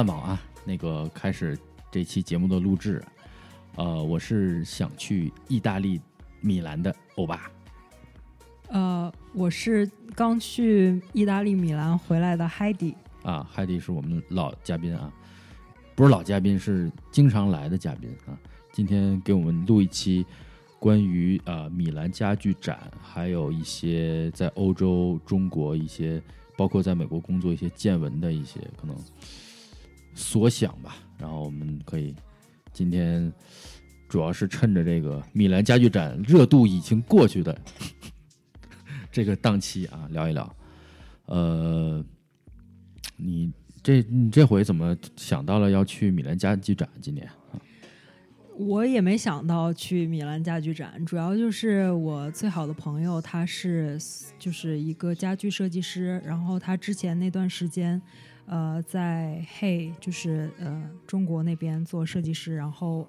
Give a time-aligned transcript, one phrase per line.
[0.00, 1.58] 饭网啊，那个开始
[1.90, 3.04] 这期节目的录制。
[3.76, 6.00] 呃，我是想去意大利
[6.40, 7.50] 米兰的欧巴。
[8.68, 12.94] 呃，我是刚去意大利米兰回来的 Heidi。
[13.24, 15.12] 啊，Heidi 是我们老嘉宾啊，
[15.94, 18.32] 不是老嘉宾，是经常来的嘉宾啊。
[18.72, 20.24] 今天给我们录一期
[20.78, 26.22] 关于呃米兰家具展，还有一些在欧洲、中国一些，
[26.56, 28.96] 包括在美国工作一些见闻的一些可能
[30.20, 30.96] 所想吧。
[31.18, 32.14] 然后我们可以
[32.72, 33.32] 今天
[34.08, 37.58] 主要是趁着这个米兰家具展热度已经过去的
[39.10, 40.56] 这个档期啊，聊一聊。
[41.26, 42.04] 呃，
[43.16, 43.50] 你
[43.82, 46.88] 这你这回怎么想到了要去米兰家具展？
[47.00, 47.28] 今年？
[48.56, 53.98] 我也没想到去米兰家具展，主要就是我最好的朋友，他是
[54.38, 58.00] 就是一个家具设计师，然后他之前那段时间，
[58.46, 63.06] 呃，在 Hey，就是呃中国那边做设计师，然后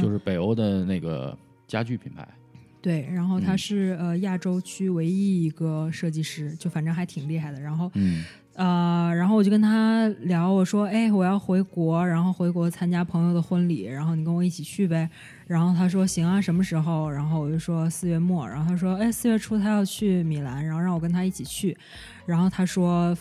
[0.00, 2.26] 就是北欧的那个家具品牌。
[2.80, 7.60] 对，然后他是呃亚洲区唯一一个设计师，就反正还挺厉害的。
[7.60, 8.24] 然后嗯。
[8.56, 15.10] 呃，然后我就跟他聊，我说，哎，我要回国，然后回国参加朋友的婚礼，然后你跟我一起去呗。
[15.48, 17.10] 然后他说行啊，什么时候？
[17.10, 18.48] 然后我就说四月末。
[18.48, 21.76] 然后他说，哎，四月初他要去米兰，然后让我跟他一起去。
[22.26, 23.12] 然后他说，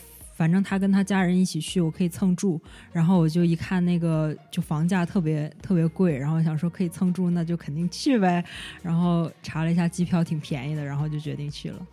[0.43, 2.61] 反正他跟他家人一起去，我可以蹭住。
[2.91, 8.43] 然后我就一看那个，就房价特别特别贵，然后想说可以蹭住，那就肯定去呗。
[8.81, 11.87] 然后查了一下机票，挺便宜的，然后就决定去了。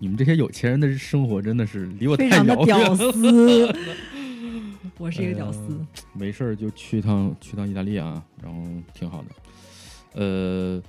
[0.00, 3.72] 你们这些有钱人的生活真的是离我非常的屌丝。
[4.98, 5.80] 我是一个屌丝，
[6.12, 10.20] 没事儿就去趟去趟意大利啊，然后挺好的。
[10.20, 10.82] 呃，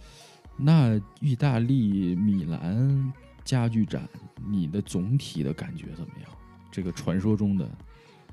[0.57, 3.13] 那意大利米兰
[3.43, 4.09] 家具展，
[4.49, 6.31] 你的总体的感觉怎么样？
[6.75, 7.69] 这个传说中的，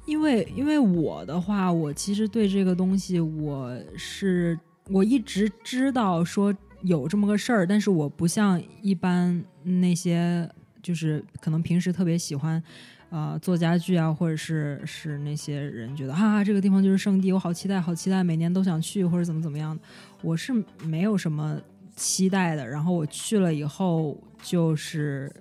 [0.07, 4.59] 因为因为我的话，我其实对这个东西，我是
[4.89, 6.53] 我一直知道说。
[6.85, 10.51] 有这么个事儿，但是我不像一般那些，
[10.83, 12.61] 就是可能平时特别喜欢，
[13.09, 19.79] 呃，做家具啊，或者是是那些人觉得哈，这个地方就是圣地，我好期待，好期待，每年都想去，或者怎么怎么样。
[20.23, 21.57] 我是没有什么
[21.95, 22.67] 期待的。
[22.67, 25.33] 然后我去了以后，就是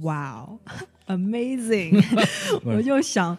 [0.00, 0.58] 哇哦
[1.06, 2.02] ，amazing！
[2.64, 3.36] 我就想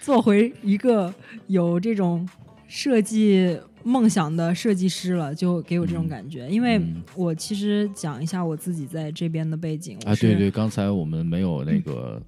[0.00, 1.12] 做回一个
[1.46, 2.28] 有这种
[2.68, 3.58] 设计。
[3.82, 6.46] 梦想的设计师了，就给我这种感觉。
[6.50, 6.78] 因为
[7.14, 12.20] 我其实讲一下我自己在这边的背景啊，对对，刚才我们没有那个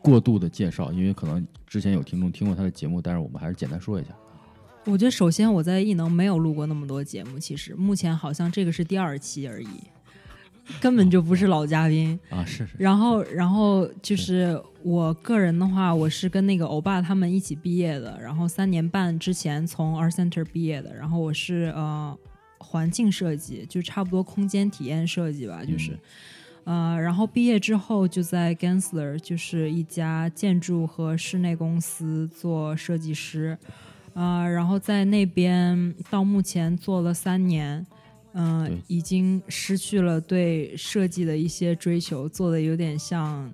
[0.00, 4.10] 过度的介绍，因为可能之前有听众听过他的节目，但是我们还是简单说一下。
[4.84, 9.66] 我觉得首先我在艺能没有录过那么多节目，其实目前好像这个是第二期而已。
[10.80, 12.44] 根本就不是老嘉宾啊！
[12.44, 12.68] 是是。
[12.78, 20.94] 然后，然后就是我个人的话，我是跟那个欧巴他们一起毕业的，然后三年半之前从 Art Center 毕业的。
[20.94, 22.16] 然后我是呃
[22.58, 25.98] 环境设计，就差不多空间体验设计吧，就是
[26.64, 33.56] 呃，然后毕业之后就在 Gensler，就是一家建筑和室内公司做设计师，
[34.12, 37.86] 呃，然后在那边到目前做了三年。
[38.34, 43.52] 嗯，已经失去了对设计的一些追求，做的有点像，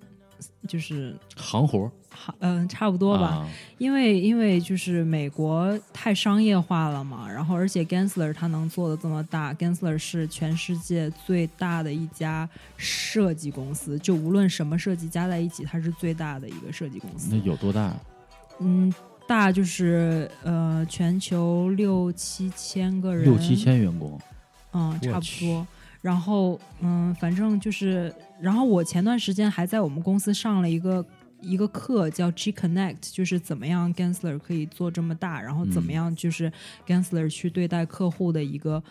[0.69, 3.49] 就是行活行，嗯，差不多吧。
[3.79, 17.35] 因为因为就是美国太商业化了嘛，然后而且 Gensler 他能做的这么大，Gensler 是全世界最大的一家设计公司，就无论什么设计加在一起，它是最大的一个设计公司。
[17.35, 17.95] 那有多大？
[18.61, 18.93] 嗯，
[19.27, 24.21] 大就是呃，全球六七千个人，六七千员工。
[24.75, 25.67] 嗯，差不多。
[26.03, 31.03] 然后，嗯，反正就是，然后我前段时间还在我们公司上了一个
[31.41, 36.53] 一个课，叫 G Connect，就是怎么样 Gensler 可以做这么大，然后怎么样就是
[36.87, 38.83] Gensler 去对待客户的一个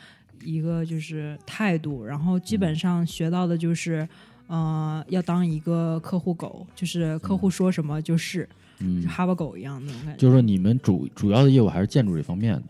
[0.43, 2.03] 一个就是态度。
[2.03, 4.07] 然后基本上学到的就是，
[4.47, 10.17] 呃，要当一个客户狗，就是客户说什么就是，嗯，哈巴狗一样那种感觉。
[10.17, 12.63] 就是说，你们主主要的业务还是建筑这方面的。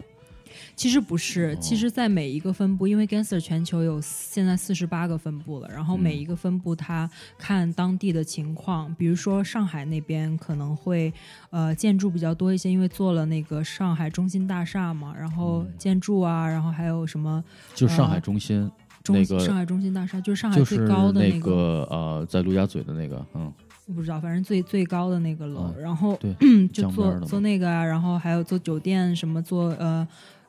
[0.75, 11.13] 其实不是，其实，在每一个分部，因为 Gensler 全球有现在四十八个分部了，然后每一个分部它看当地的情况，比如说上海那边可能会
[11.51, 17.43] 呃建筑比较多一些，因为做了那个上海中心大厦嘛，然后建筑啊，然后还有什么？
[17.75, 18.69] 就上海中心
[19.09, 23.53] 那个上海中心大厦，就是上海最高的那个呃，在陆家嘴的那个，嗯，
[23.85, 26.33] 我不知道，反正最最高的那个楼，然后对，
[26.69, 30.05] 就做做那个啊，然后还有做酒店什么做呃。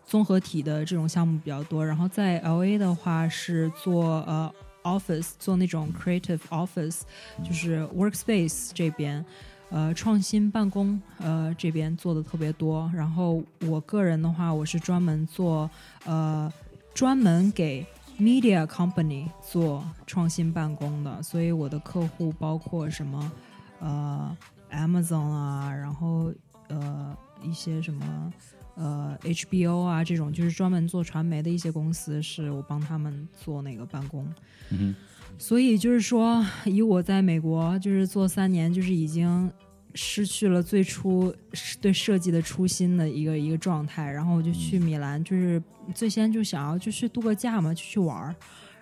[0.06, 4.52] 综合体的这种项目比较多，然后在 L A 的话是做呃
[4.82, 7.00] office，做那种 creative office，
[7.42, 9.24] 就是 workspace 这边，
[9.70, 12.90] 呃创新办公呃这边做的特别多。
[12.94, 15.68] 然后我个人的话，我是专门做
[16.04, 16.52] 呃
[16.92, 17.86] 专门给
[18.18, 23.32] media company 做创新办公的，所以我的客户包括什么
[23.80, 24.36] 呃
[24.70, 26.30] Amazon 啊，然后
[26.68, 28.32] 呃一些什么。
[28.76, 34.26] 呃，HBO 啊，这种就是专门做传媒的一些公司，是我帮他们做那个办公。
[34.70, 34.94] 嗯
[35.36, 39.50] 所以就是说，以我在美国就是做三年，就是已经
[39.92, 41.34] 失去了最初
[41.80, 44.08] 对设计的初心的一个一个状态。
[44.08, 45.60] 然后我就去米兰，就是
[45.92, 48.34] 最先就想要就去度个假嘛，就去玩儿。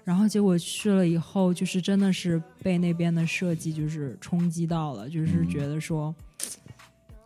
[0.04, 6.14] 然后结果去了以后，就是真的是被那边的设计就是冲击到了，就是觉得说。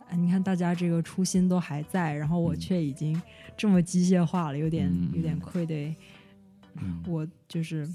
[0.09, 3.21] 哎，你看大家这个初心都还在，然后我却已经
[3.55, 5.95] 这么机械化了，有点有点愧对。
[7.07, 7.89] 我就是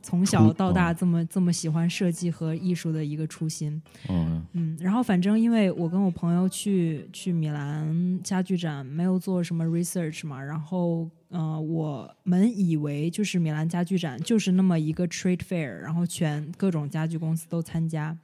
[0.00, 3.82] 从小到大这么这么喜欢设计和艺术的一个初心。
[4.08, 18.16] 嗯嗯，然后反正因为我跟我朋友去去米兰家具展，没有做什么 research 嘛，然后呃，我们以为就是米兰家具展就是那么一个 trade fair，然后全各种家具公司都参加。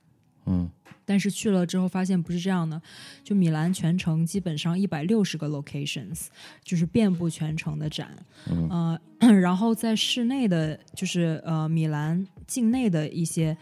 [0.47, 0.71] 嗯。
[1.09, 2.83] 但是去了之后发现不是这样的，
[3.23, 6.27] 就米兰全程基本上一百六十个 locations，
[6.65, 8.11] 就是遍布全城的展，
[8.69, 8.99] 呃，
[9.41, 13.57] 然后在室内的，就是呃米兰境内的一些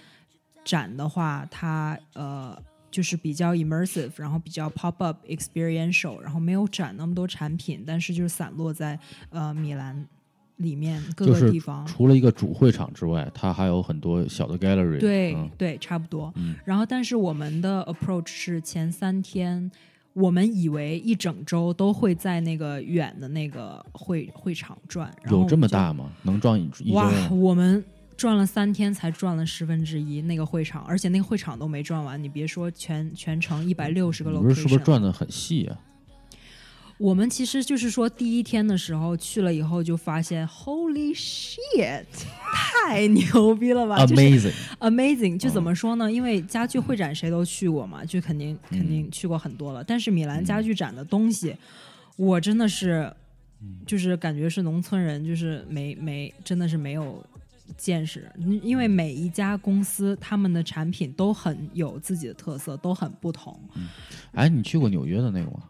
[0.65, 2.59] 展的话，它呃
[2.91, 8.99] 就是比较 immersive，然后比较 pop up experiential，然后没有展那么多产品，但是就是散落在
[9.29, 10.09] 呃米兰。
[10.57, 15.01] 里面各个地方，除了一个主会场之外，它还有很多小的 gallery。
[15.01, 16.33] 对对，差不多。
[16.65, 19.71] 然后，但是我们的 approach 是前三天，
[20.13, 25.13] 我们以为一整周都会在那个远的那个会会场转。
[25.29, 26.11] 有这么大吗？
[26.23, 27.85] 能转一一哇，我们
[28.17, 32.23] 转了三天才转了十分之一那个会场，而且那个会场都没转完。
[32.23, 35.77] 你别说全全程一百六十个不是是不是转的很细啊？
[37.05, 42.07] 我们其实就是说，第一天的时候去了以后，就发现 Holy shit，
[42.81, 46.11] 太牛逼了吧！Amazing，Amazing，就怎么说呢？
[46.11, 49.85] 因为家具会展谁都去过嘛，就肯定肯定去过很多了。
[49.85, 51.55] 但是米兰家具展的东西，
[52.17, 53.13] 我真的是，
[53.87, 57.23] 就是感觉是农村人，就是没没真的是没有
[57.77, 58.33] 见识。
[58.63, 63.61] 因为每一家公司他们的产品都很有自己的特色，都很不同。
[64.33, 65.65] 哎，你去过纽约的那个吗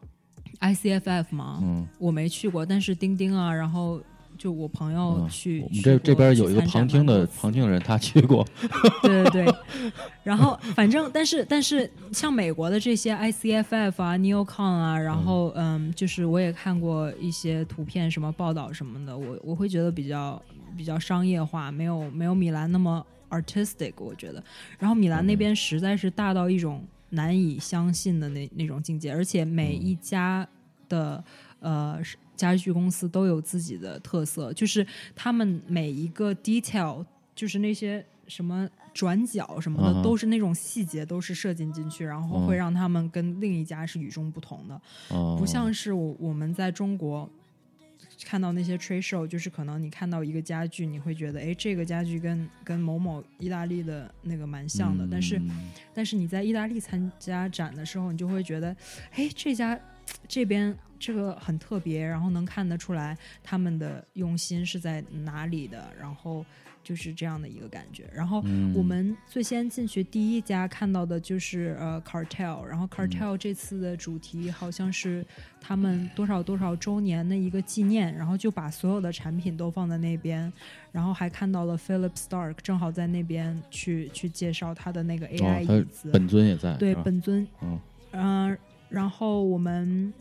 [0.64, 1.61] ？ICFF 吗？
[1.62, 4.00] 嗯，我没去过，但是钉钉啊，然后
[4.38, 8.46] 就我朋友去，我们这这边有一个旁听的旁听的人，他去过。
[9.02, 9.55] 对对对，
[10.22, 20.40] 然后反正但是但是像美国的这些 ICFF 啊、NeoCon 啊，然后嗯，就是我也看过一些图片、什么报道什么的，我我会觉得比较
[20.76, 24.43] 比较商业化，没有没有米兰那么 artistic，我觉得。
[24.78, 26.82] 然后米兰那边实在是大到一种。
[27.10, 30.44] 难以相信的那那种境界，而且每一家
[30.88, 31.22] 的
[31.60, 32.00] 呃
[32.36, 37.04] 家具公司都有自己的特色，就是他们每一个 detail，
[37.34, 44.81] 就是那些什么转角什么的，都是那种细节都是设计进去，然后会让他们跟另一家是与众不同的，
[45.38, 47.29] 不像是我我们在中国。
[48.26, 55.06] 看到那些 trade show，就是可能你看到一个家具，你会觉得，哎，这个家具跟跟某某意大利的那个蛮像的。
[55.10, 55.38] 但是，
[55.93, 58.74] 但是你在意大利参加展的时候，你就会觉得，
[59.14, 59.79] 哎，这家
[60.29, 66.44] 这边这个很特别，然后能看得出来他们的用心是在哪里的，然后。
[66.84, 68.05] 就是这样的一个感觉。
[68.13, 68.44] 然后
[68.75, 75.25] 我们最先进去第一家看到的就是呃 Cartel，然后 Cartel 这次的主题好像是
[75.63, 80.53] 他们多少多少周年的一个纪念，然后就把所有的产品都放在那边，
[80.93, 87.49] 然后还看到了 Philip Stark 正好在那边去去介绍他的那个 AI 椅子，本尊也在，对本尊，
[88.13, 88.58] 嗯，
[88.94, 90.13] 然后我们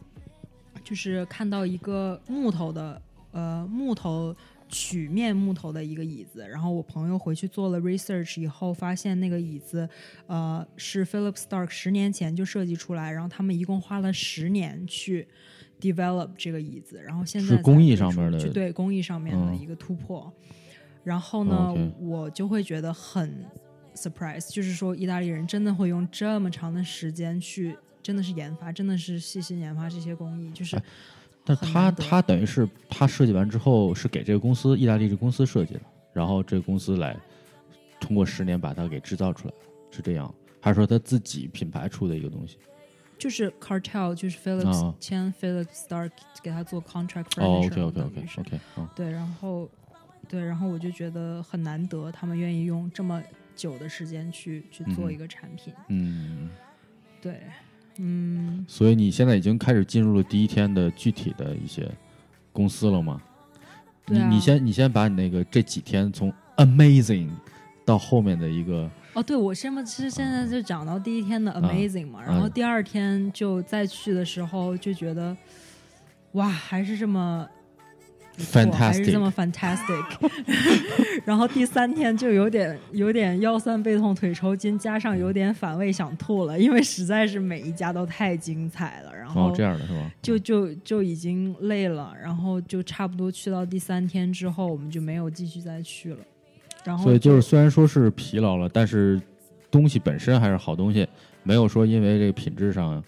[0.84, 3.02] 就是看到一个木头的
[3.32, 4.36] 呃木头。
[4.70, 9.88] 曲面木头的一个椅子，然后我朋友回去做了 research 以后，发现那个椅子，
[10.26, 15.28] 呃，是 Philip Stark 十年前就设计出来，然后他们一共花了十年去
[15.80, 20.34] develop 这个椅子，然后现在是工艺上面的，对工艺上面的一个突破。
[21.04, 23.46] 然后呢，我就会觉得很
[23.94, 30.80] surprise，就是说意大利人真的会用这么长的时间去，真的是研发，真的是细心研发这些工艺，就是。
[31.46, 35.82] 但他他等于是他设计完之后是给这个公司意大利这公司设计的，
[36.14, 37.18] 然后这个公司来
[38.00, 39.54] 通过十年把它给制造出来，
[39.92, 40.34] 是这样？
[40.62, 42.58] 还是说他自己品牌出的一个东西？
[43.18, 47.68] 就是 Cartel，就是 Philips 签 Philips Stark 给他做 contract furniture。
[47.68, 48.60] OK OK OK OK。
[48.96, 49.70] 对，然后
[50.30, 53.22] 对，然后我就觉得很难得，他们愿意用这么
[53.54, 55.74] 久的时间去去做一个产品。
[55.90, 56.50] 嗯。
[57.22, 57.42] 对，
[57.98, 61.90] 嗯，所以你现在已经开始进入了第一天的具体的一些
[62.52, 63.22] 公司了吗？
[64.08, 67.30] 你你先你先把你那个这几天从 amazing
[67.86, 75.36] 到后面的一个哦，对，我现在是现在就讲到第一天的啊 amazing 嘛，然后第二天就再去的时候就觉得，
[76.34, 77.48] 哇，还是这么
[78.36, 80.04] 不错还是这么 fantastic。
[81.24, 90.12] 然后第三天就有点有点腰酸背痛腿抽筋，加上有点反胃想吐了，因为实在是每一家都太精彩了，然后哦这样的是吧？
[90.22, 96.20] 就就就已经累了，然后就差不多去到第三天之后，我们就没有继续再去了。
[96.84, 99.22] 然后所以就是虽然说是疲劳了，但是
[99.72, 101.08] 东西本身还是好东西，
[101.44, 103.02] 没有说因为这个品质上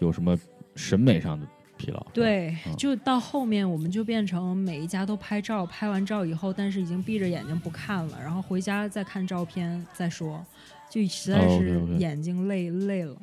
[0.00, 0.36] 有什么
[0.74, 1.46] 审美上的
[1.80, 2.06] 疲劳。
[2.12, 10.44] 对嗯，就到后面我们就变成每一家都拍照，拍完照以后，但是已经闭着眼睛不看了，然后回家再看照片再说，
[10.90, 13.16] 就实在哦是眼睛累累了。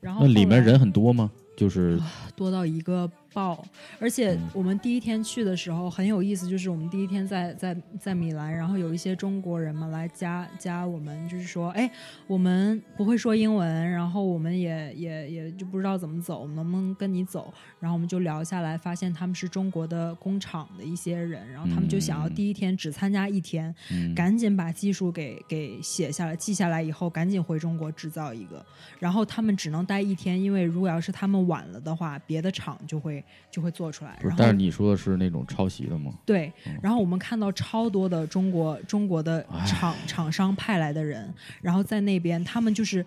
[0.00, 1.30] 然后那里面人很多吗？
[1.56, 2.00] 就是
[2.34, 3.64] 多到一个爆，
[3.98, 11.90] 而且嗯我们第一天去的时候很有意思，就是我们第一天在在在米兰，然后有一些中国人嘛来加加我们，就是说，哎，
[12.26, 17.52] 我们不会说英文，然后我们也也也就不知道怎么走，我们能不能跟你走？
[17.80, 28.64] 然后我们就聊下来，发现他们是中国的工厂的一些人，然后他们就想要嗯第一天只参加一天，嗯赶紧把技术给给写下来、记下来以后，赶紧回中国制造一个。
[28.98, 34.18] 然后他们只能待一天，因为如果要是他们晚了的话，别的厂就会就会做出来。
[34.20, 36.12] 然，后但是你说的是那种抄袭的吗？
[36.24, 43.04] 对嗯，然后我们看到超多的中国中国的哎厂厂商派来的人，然后在那边他们就是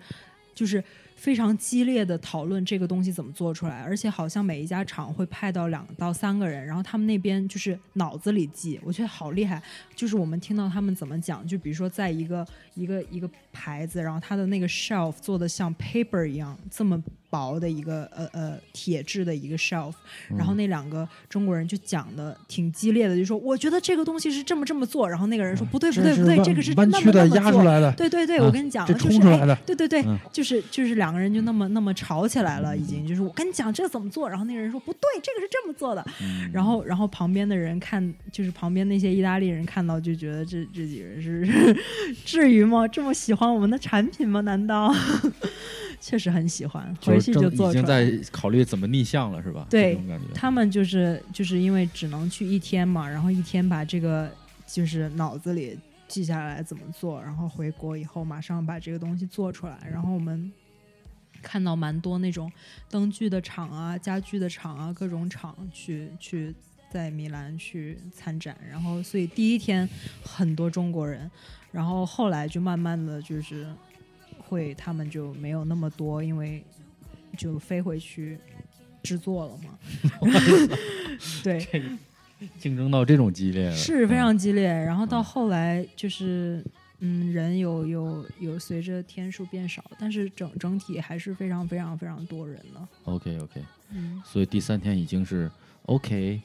[0.54, 0.82] 就是
[1.16, 9.62] 非常激烈的讨论这个东西怎么做出来，而且好像每一家厂会派到两到三个人，然后他们那边就是脑子里记，我觉得好厉害。
[9.94, 17.02] 就是我们听到他们怎么讲，就比如说在一个一个一个牌子，然后它的那个 shelf 做的像 paper 一样这么
[17.36, 19.92] 薄的一个呃呃铁质的一个 shelf，
[20.28, 27.36] 然后那两个中国人就讲的挺激烈的，就说我觉得这个东西是这么这么做，然后那个人说不对不对不对，这个是那弯曲的么那么做。
[27.36, 41.76] 压出来的，对对对，啊我跟你讲，这就是哎冲出来的对对对，嗯就是就是两个人就那么那么吵起来了，已经就是我跟你讲这怎么做，然后那个人说不对，这个是这么做的，嗯然后然后旁边的人看，就是旁边那些意大利人看到就觉得这这几个人是
[42.24, 42.88] 至于吗？
[42.88, 44.40] 这么喜欢我们的产品吗？
[44.40, 44.94] 难道？
[46.00, 47.70] 确实很喜欢，回去就做。
[47.70, 49.66] 已经在考虑怎么逆向了，是吧？
[49.70, 49.98] 对。
[50.34, 54.30] 他们就是就是因为只能去一天嘛，然后一天把这个
[54.66, 59.78] 就是脑子里记下来怎么做，然后回国以后马上把这个东西做出来。
[59.90, 60.52] 然后我们
[61.42, 62.50] 看到蛮多那种
[62.88, 66.54] 灯具的厂啊、家具的厂啊、各种厂去去
[66.90, 69.88] 在米兰去参展，然后所以第一天
[70.22, 71.28] 很多中国人，
[71.72, 73.66] 然后后来就慢慢的就是
[74.48, 76.64] 会他们就没有那么多，因为
[77.36, 78.38] 就飞回去
[79.02, 79.78] 制作了嘛。
[81.42, 81.88] 对，这个
[82.58, 84.66] 竞争到这种激烈了，是非嗯常激烈。
[84.68, 86.64] 然后到嗯后来就是，
[87.00, 92.88] 嗯，人有有有随着天数变少，但是整整体还是非常非常非常多人了。
[93.04, 95.50] OK OK，嗯，所以第三天已经是
[95.86, 96.40] OK，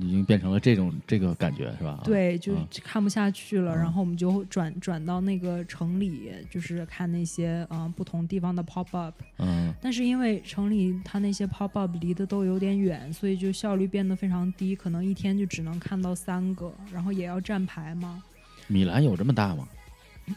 [0.00, 1.90] 已经变成了这种这个感觉是吧？
[1.90, 9.14] 啊，对，就嗯看不下去了，嗯然后我们就转转到那个城里，就是看那些嗯、呃不同地方的 pop up。
[9.38, 18.22] 嗯但是因为城里它那些 pop up 离得都有点远，所以就效率变得非常低，可能一天就只能看到三个，然后也要站牌嘛。
[18.68, 19.68] 米兰有这么大吗？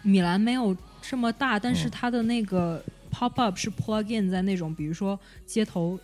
[0.01, 5.97] 米兰没有这么大，但是嗯它的那个 pop up 是 plug in 在那种，比如说街头，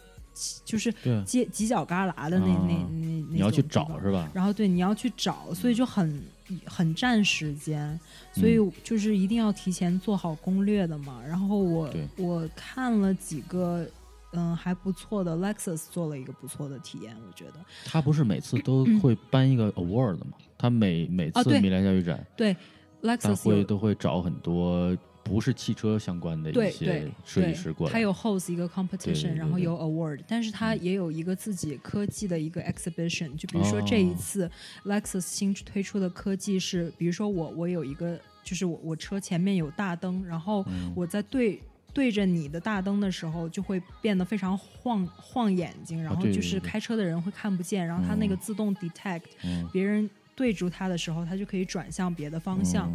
[0.64, 0.92] 就是
[1.26, 4.30] 犄角旮旯的那、那啊那那你要去找是吧？
[4.34, 6.24] 然后对你要去找，所以就很
[6.66, 8.00] 很占时间，
[8.34, 11.22] 所以嗯就是一定要提前做好攻略的嘛。
[11.28, 13.88] 然后我我看了几个。
[14.34, 17.56] 嗯，还不错的，Lexus 做了一个不错的体验，我觉得。
[17.84, 20.28] 他不是每次都会颁一个 award 吗？
[20.58, 22.56] 他每每次米兰教育展，对
[23.02, 24.98] ，Lexus 会都会找很多
[25.32, 27.94] 不是汽车相关的一些设计师过来。
[27.94, 33.36] 他有 host 一个 competition，然后有 award，但是他嗯也有一个自己科技的一个 exhibition。
[33.38, 34.52] 就比如说这一哦次
[34.84, 41.62] Lexus 新推出的科技是，比如说我我有一个，就是我我车前面有大灯，然后嗯我在对。
[41.94, 52.92] 对着你的大灯的时候，就会变得非常晃晃眼睛，然后就是开车的人会看不见，然后它那个嗯自动 detect 嗯别人对住它的时候，它就可以转向别的方向。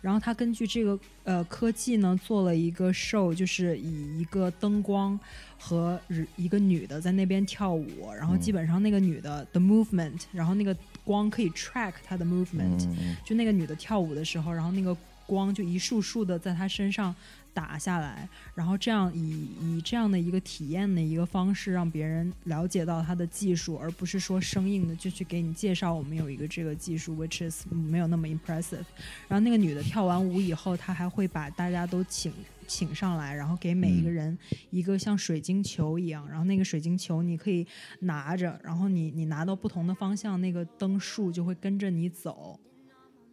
[0.00, 5.18] 然后他根据这个呃科技呢，做了一个 show，就是以一个灯光
[5.58, 6.00] 和
[6.36, 8.40] 一个女的在那边跳舞，然后嗯。
[8.40, 12.88] 基本上那个女的的 movement，然后那个光可以 track 她的 movement，、
[13.24, 17.14] 就那个女的跳舞的时候，然后那个光就一束束的在她身上
[17.54, 28.84] 打下来，然后这样以以这样的一个体验的一个方式，让别人了解到他的技术，而不是说生硬的就去给你介绍我们有一个这个技术，which is 没有那么 impressive。
[29.26, 32.32] 然后那个女的跳完舞以后，她还会把大家都请
[32.66, 34.36] 请上来，然后给每一个人
[34.70, 37.66] 一个像水晶球一样，然后那个水晶球你可以
[38.00, 42.58] 拿着，然后你你拿到不同的方向，那个灯束就会跟着你走。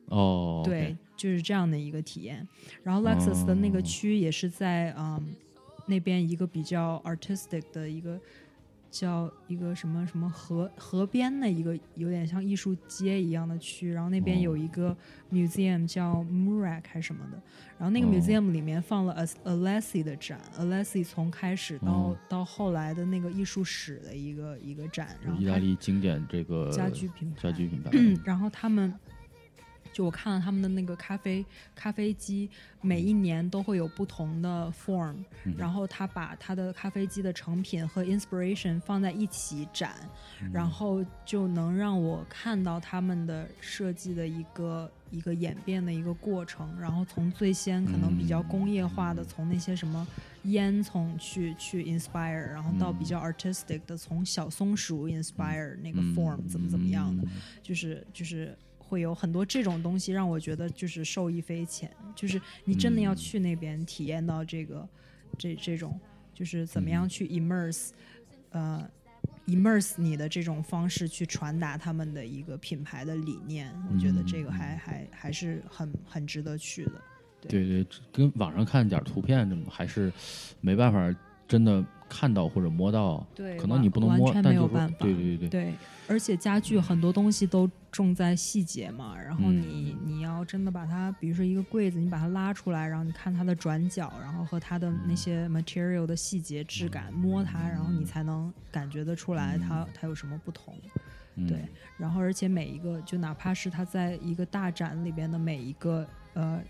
[0.08, 2.48] 哦，对，就是这样的一个体验。
[2.84, 5.24] 然后 Lexus 的那个区也是在嗯
[5.88, 8.20] 那边一个比较 artistic 的一个
[8.90, 14.96] 叫一个什么什么河河边的一个有点像艺术街一样的区，然后那边有一个
[15.32, 17.40] museum 叫 Murak 还是什么的，
[17.78, 27.92] 然后那个 museum 里面放了 Alessi 的展，Alessi 从开始到到后来的那个艺术史的一个一个展，然后意大利经典这个家居品牌，家居品牌，
[28.24, 28.92] 然后他们。
[29.96, 32.50] 就我看了他们的那个咖啡咖啡机，
[32.82, 35.16] 每一年都会有不同的 form，
[35.58, 39.94] 然后他把他的咖啡机的成品和 inspiration 放在一起展，
[40.52, 50.06] 然后就能让我看到他们的设计的一个一个演变的一个过程，然后从最先可能比较工业化的，从那些什么
[50.44, 57.24] 烟囱去去 inspire，然后到比较 artistic 的，从小松鼠 inspire 那个 form 怎么怎么样的，
[57.64, 58.54] 就是就是。
[58.96, 64.88] 会有很多这种东西让我觉得就是受益匪浅，就是你真的要去那边体验到这个，
[65.38, 66.00] 这这种
[66.34, 67.90] 就是怎么样去 immerse，
[68.52, 68.90] 呃
[69.48, 76.92] ，immerse 你的这种方式去传达他们的一个品牌的理念，我觉得这个还还还是很很值得去的。
[77.42, 77.68] 对。
[77.68, 80.10] 对，跟网上看点图片，还是
[80.62, 81.14] 没办法
[81.50, 81.84] 真的。
[82.08, 85.50] 看到或者摸到，对，可能你不能摸，但就是对对对。
[85.50, 85.74] 对，
[86.08, 89.16] 而且家具很多东西都重在细节嘛。
[89.18, 100.76] 然后你你要真的把它，比如说一个柜子，你把它拉出来，然后你看它的转角，然后和它的那些 material 的细节质感，摸它，然后你才能感觉得出来它它有什么不同。
[101.48, 101.60] 对，
[101.98, 106.62] 然后而且每一个，就哪怕是它在一个大展里边的每一个呃。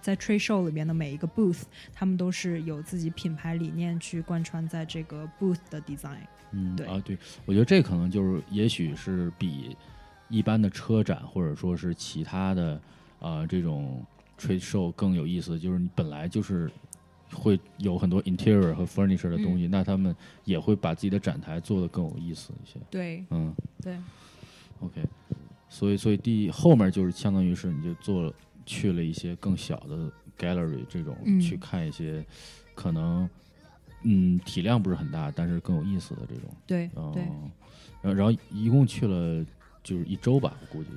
[0.00, 6.16] 在 trade show 里边的每一个 booth，他们都是有自己品牌理念去贯穿在这个 booth 的 design。
[6.52, 9.76] 嗯，对啊，对，我觉得这可能就是，也许是比
[10.28, 12.80] 一般的车展或者说是其他的
[13.20, 14.04] 啊这种
[14.38, 16.70] trade show 更有意思，就是你本来就是
[17.32, 22.78] 会有很多 interior 和 furniture 的东西，那他们也会把自己的展台做的更有意思一些。
[22.90, 23.96] 对，嗯，对
[24.80, 25.02] ，OK，
[25.68, 28.32] 所以，所以第后面就是相当于是你就做。
[28.68, 32.26] 去了一些更小的 gallery，这种去看一些
[32.74, 33.30] 可能
[34.02, 36.50] 嗯体量不是很大，但是更有意思的这种。
[36.66, 37.22] 对，对。
[38.02, 39.46] 然后，然后一共去了
[39.86, 40.90] 就是一周吧，我估计。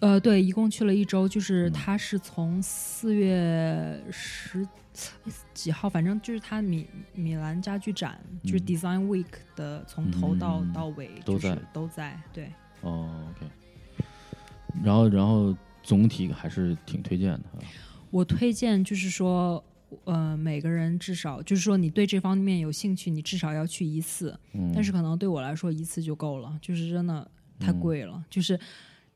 [0.00, 4.66] 呃，对，一共去了一周，就是他是从四月十
[5.52, 12.18] 几号，反正就是他米米兰家具展，就是 Design Week 的从头到到尾都在都在。
[12.32, 12.50] 对。
[12.80, 13.46] 哦，OK。
[14.82, 15.54] 然后，然后。
[15.86, 17.44] 总体还是挺推荐的。
[18.10, 19.62] 我推荐就是说，
[20.04, 24.34] 呃，每个人至少就是说，你对这方面有兴趣，你至少要去一次。
[24.54, 24.72] 嗯。
[24.74, 27.30] 但是可能对我来说，一次就够了，就是真的
[27.64, 28.24] 太贵了。
[28.28, 28.58] 就是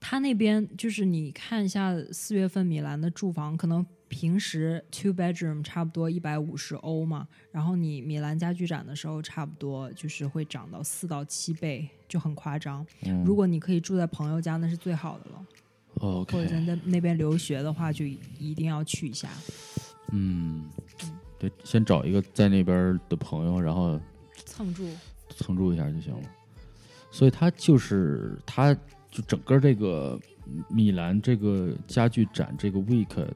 [0.01, 12.87] 他那边，就是你看一下四月份米兰的住房，可能平时 two bedroom 差不多一百五十欧嘛，然后你米兰家具展的时候，差不多就是会涨到四到七倍，就很夸张。
[13.03, 13.25] 嗯。
[13.25, 15.45] 如果你可以住在朋友家，那是最好的了。
[16.01, 19.29] 或者在那边留学的话，就一定要去一下。
[20.13, 20.71] 嗯，
[21.41, 24.01] 对，先找一个在那边的朋友，然后
[24.47, 24.89] 蹭住
[25.31, 26.23] 蹭住一下就行了。
[27.11, 28.75] 所以它就是它，
[29.11, 30.19] 就整个这个
[30.69, 33.27] 米兰这个家具展这个 week，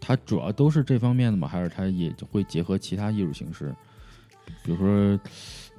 [0.00, 1.46] 它主要都是这方面的吗？
[1.46, 3.74] 还是它也会结合其他艺术形式，
[4.62, 5.20] 比如说？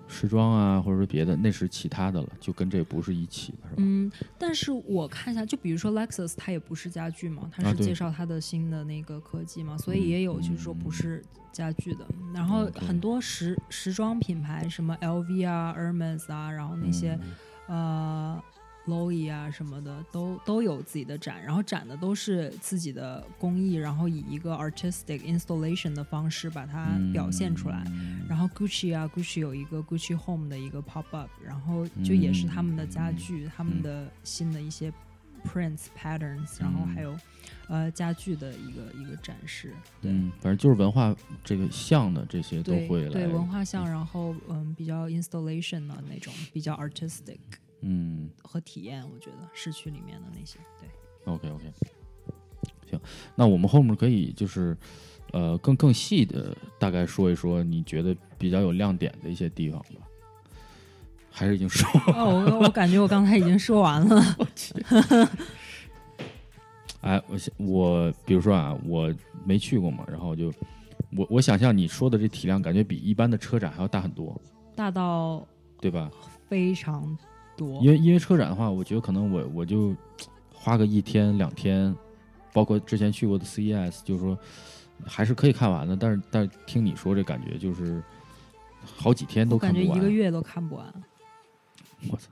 [0.07, 3.77] 时装啊，或者说别的，那是其他的了，就跟这不是一起的，是吧？
[3.77, 12.05] 嗯，但是我看一下，就比如说 Lexus，它也不是家具嘛，它是介绍它的新的那个科技嘛，所以也有就是说不是家具的。
[12.33, 17.19] 然后很多时时装品牌，什么 LV 啊、Hermes 啊，然后那些
[17.67, 18.41] 呃。
[18.87, 27.83] Loy 啊什么的都都有自己的展，然后展的都是自己的工艺，然后以一个 artistic installation 的方式把它表现出来。
[28.27, 34.91] 然后 Gucci 啊，Gucci 有一个 Gucci Home 的一个 pop up，然后就也是他们的家具，他们的新的一些
[35.43, 37.15] prints patterns，然后还有
[37.67, 39.73] 呃家具的一个一个展示。
[40.01, 43.09] 对，反正就是文化这个像的这些都会来。
[43.09, 47.37] 对文化像，然后嗯比较 installation 的那种，比较 artistic。
[47.81, 50.89] 嗯，和体验，我觉得市区里面的那些，对。
[51.31, 51.63] OK OK。
[52.89, 52.99] 行，
[53.35, 54.75] 那我们后面可以就是
[55.33, 60.07] 呃更更细的大概说一说你觉得比较有亮点的一些地方吧。
[61.29, 64.23] 还是已经说哦，我我感觉我刚才已经说完了。
[67.01, 69.13] 哎，我我比如说啊，我
[69.45, 70.51] 没去过嘛，然后就
[71.15, 74.41] 我我想象你说的这体量，感觉比一般的车展还要大很多，
[74.75, 75.45] 大到
[75.79, 76.09] 对吧？
[76.49, 77.15] 非常
[77.57, 77.81] 多。
[77.81, 79.93] 因为因为车展的话，我觉得可能我我就
[80.53, 81.93] 花个一天两天，
[82.53, 84.37] 包括之前去过的 CES，就是说
[85.03, 85.97] 还是可以看完的。
[85.97, 88.01] 但是但是听你说这感觉就是
[88.83, 89.87] 好几天都看不完。
[89.87, 90.85] 感觉一个月都看不完。
[92.09, 92.29] 我操！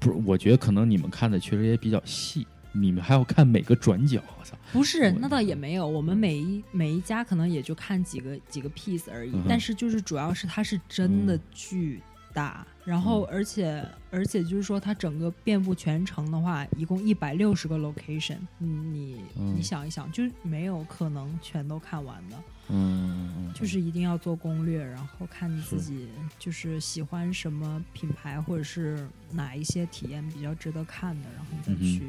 [0.00, 4.20] 不是，我觉得可能你们看的确实也比较细，你们还要看每个转角。
[4.40, 4.56] 我操！
[4.72, 5.86] 不是，那倒也没有。
[5.86, 22.36] 我们每一每一家可能也就看几个几个 piece 而已，嗯但是就是主要是它是真的嗯巨大，然后而且而且就是说它整个遍布全城的话，一共一百六十个 location，嗯你嗯你想一想，就是没有可能全都看完的，
[22.68, 32.02] 嗯嗯，就是一定要做攻略，然后看你自己就是喜欢什么品牌或者是哪一些体验比较值得看的，然后你再去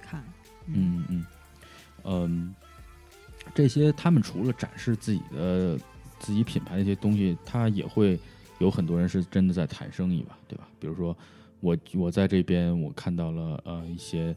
[0.00, 0.22] 看。
[0.66, 1.24] 嗯嗯
[2.04, 2.54] 嗯，
[3.54, 5.78] 这些他们除了展示自己的
[6.18, 8.18] 自己品牌的一些东西，他也会
[8.60, 10.68] 有很多人是真的在谈生意吧，对吧？
[10.78, 11.16] 比如说
[11.60, 14.34] 我我在这边我看到了呃一些，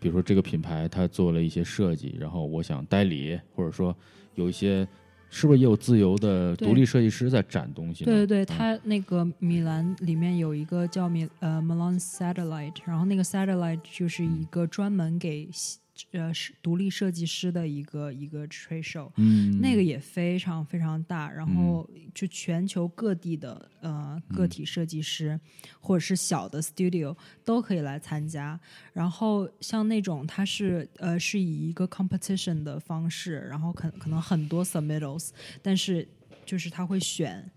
[0.00, 3.94] 比如说这个品牌它做了一些设计，然后我想代理，或者说
[4.34, 4.86] 有一些
[5.28, 8.10] 是不是也有自由的独立设计师在展东西呢？
[8.10, 15.78] 对对对，嗯它那个米兰里面有一个叫米呃 Milan Satellite，然后那个 Satellite 就是一个专门给西
[16.12, 25.38] 呃是独立设计师的一个一个 trade show，、嗯，那个也非常非常大，然后就全球各地的呃个体设计师、
[25.80, 28.58] 或者是小的 studio 都可以来参加。
[28.92, 35.30] 然后像那种它是呃是以一个 competition 的方式，然后可可能很多 submittals，
[35.62, 36.06] 但是
[36.44, 37.48] 就是他会选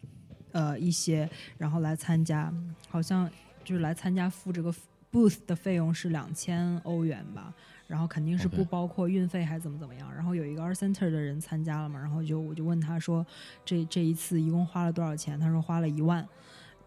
[0.52, 2.54] 呃一些，然后来参加，
[2.90, 3.30] 好像
[3.64, 4.74] 就是来参加付这个
[5.12, 7.54] booth 的费用是两千欧元吧。
[7.94, 10.12] 然后肯定是不包括运费还怎么怎么样。
[10.12, 13.24] 然后有一个 Art Center 的人参加了嘛，然后就我就问他说，
[13.64, 15.40] 这这一次一共花了多少钱？
[15.40, 16.28] 他说花了一万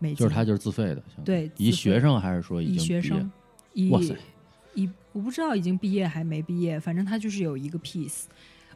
[0.00, 0.16] 美金。
[0.16, 3.30] 就是他就是自费的，对以学生还是说已以经毕业学生，
[3.72, 4.16] 以哇塞
[4.74, 8.24] 以我不知道已经毕业还没毕业，反正他就是有一个 piece，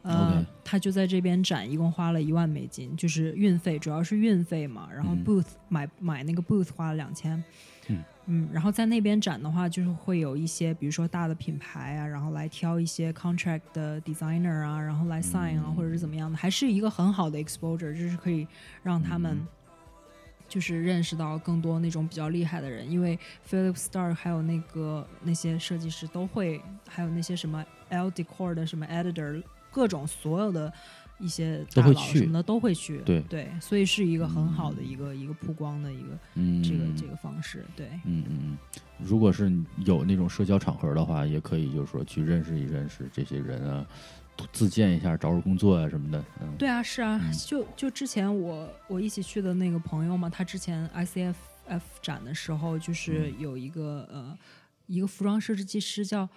[0.03, 4.89] 呃他就在这边展，一共花了一万美金，就是运费，主要是运费嘛。
[4.95, 7.43] 然后嗯 booth、买买那个 booth 花了两千，
[8.33, 18.47] 嗯然后在那边展的话，就是会有一些，比如说大的品牌啊，然后来挑一些 contract 的 designer 啊，然后来 sign 啊，嗯或者是怎么样的，还是一个很好的 exposure，就是可以
[18.83, 19.47] 让他们嗯。
[20.49, 23.17] 就是认识到更多那种比较厉害的人，因为
[23.49, 29.41] Philip Stark 还有那个那些设计师都会，还有那些什么 L Decor 的什么 editor，
[29.71, 30.73] 各种所有的
[31.21, 37.87] 一些大都会去佬什么的都会去，对对，所以是一个很好的一个、一个曝光的一个嗯，这个这个方式，对。
[38.05, 38.59] 嗯嗯嗯，
[38.99, 39.53] 如果是
[39.85, 43.87] 有那种社交场合的话，也可以就是说去认识一认识这些人啊，
[44.53, 46.25] 自荐一下，找找工作啊什么的。
[46.41, 51.35] 嗯，对啊，是啊，嗯就就之前我我一起去的那个朋友嘛，他之前 ICF
[51.67, 54.37] F 展的时候，就是嗯有一个、呃
[54.87, 56.29] 一个服装设计师叫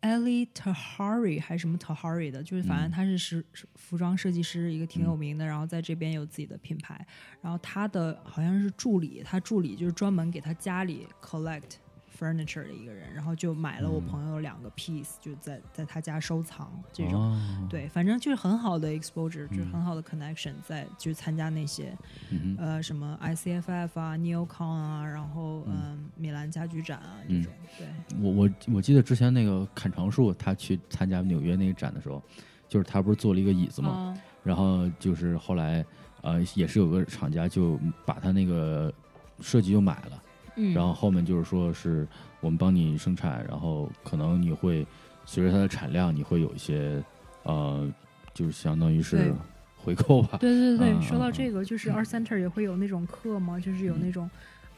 [0.00, 7.04] Ellie Tahari 还是什么 Tahari 的，就是反正嗯他是是是服装设计师，一个挺有名的，然后在这边有自己的品牌，
[7.40, 11.78] 然后他的好像是助理，他助理就是专门给他家里 collect。
[12.18, 17.14] Furniture 的一个人，然后就买了我嗯朋友两个 piece，、就在在他家收藏这种。
[17.14, 21.96] 哦，对，反正就是很好的 exposure，、就是嗯很好的 connection，在就是参加那些
[22.30, 27.52] 嗯，呃什么 ICFF 啊、NeoCon 啊，然后嗯、呃米兰家居展啊这嗯种。
[27.78, 27.86] 对，
[28.20, 32.22] 我我我记得之前那个砍长树，他去参加纽约那个展的时候，
[32.68, 35.84] 就是他不是做了一个椅子嘛，啊然后就是后来
[36.22, 38.92] 呃也是有个厂家就把他那个
[39.40, 40.22] 设计就买了。
[40.58, 42.06] 嗯，然后后面就是说是
[42.40, 44.86] 我们帮你生产，然后可能你会
[45.24, 47.02] 随着它的产量，你会有一些
[47.44, 47.88] 呃，
[48.34, 49.32] 就是相当于是
[49.76, 50.38] 回扣吧。
[50.38, 54.28] 对对对，嗯说到嗯这个，就是 Art Center 也会有那种课嘛，就是有那种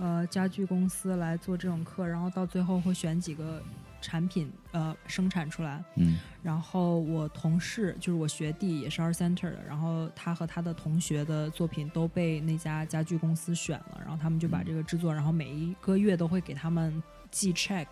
[0.00, 3.62] 呃家具公司来做这种课，然后到最后会选几个
[4.00, 6.18] 产品呃生产出来，嗯。
[6.42, 17.86] 然后我同事就是我学弟，也是 Art Center 的，然后他和他的同学的作品都被那家家具公司选了，然后他们就把嗯这个制作，然后每一个月都会给他们寄 check，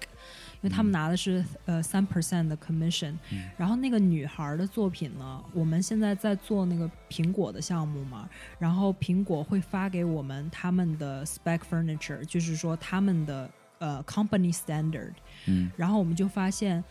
[0.60, 0.92] 因为他们嗯。
[0.92, 3.48] 拿的是呃三 percent 的 commission，、嗯。
[3.56, 15.12] 然后那个女孩的作品呢，我们现在在做那个苹果的项目嘛，然后苹果会发给我们他们的 spec furniture，就是说他们的呃 company standard。
[15.46, 15.70] 嗯。
[15.76, 16.82] 然后我们就发现，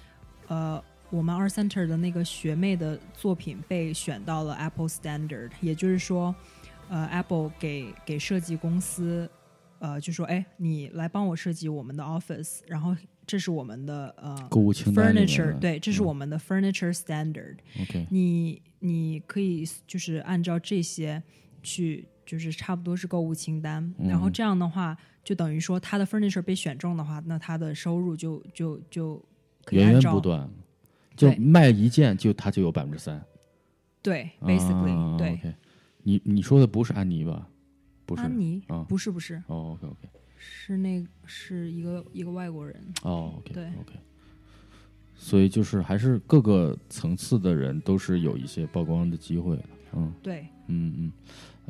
[0.47, 6.33] 呃，我们 Art Center 的那个学妹的作品被选到了 Apple Standard，也就是说，
[6.89, 9.29] 呃，Apple 给给设计公司，
[9.79, 12.95] 呃，就说，哎，你来帮我设计我们的 Office，然后
[13.27, 21.21] 这是我们的呃购物清单 furniture，对，这是嗯我们的 furniture standard，OK，你你可以就是按照这些
[21.61, 29.17] 去，就是差不多是购物清单，然后嗯这样的话，就等于说他的 furniture 被选中的话，那他的收入就就就
[29.65, 30.49] 可以源源不断，
[31.15, 33.21] 就卖一件就他就有百分之三。
[34.01, 35.33] 对，basically、啊对。
[35.33, 35.55] OK，
[36.03, 37.49] 你你说的不是安妮吧？
[38.05, 38.21] 不是。
[38.21, 38.85] 安妮、啊。
[38.87, 43.65] 不是不是，哦，OK OK，是那是一个一个外国人，哦，OK 对。
[43.65, 43.93] OK，
[45.15, 50.13] 所以就是还是各个层次的人都是有一些曝光的机会的，嗯。
[50.21, 51.11] 对，嗯嗯，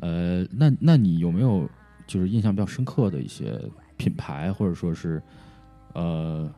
[0.00, 1.68] 呃，那那你有没有
[2.06, 3.58] 就是印象比较深刻的一些
[3.96, 5.22] 品牌，或者说是
[5.94, 6.52] 呃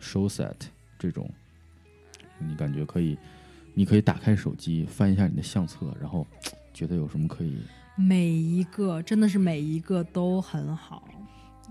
[0.00, 0.56] show set
[0.98, 1.30] 这种，
[2.38, 3.16] 你感觉可以，
[3.74, 6.26] 你可以打开手机翻一下你的相册，然后
[6.74, 7.56] 觉得有什么可以
[7.96, 11.08] 每一个真的是每一个都很好。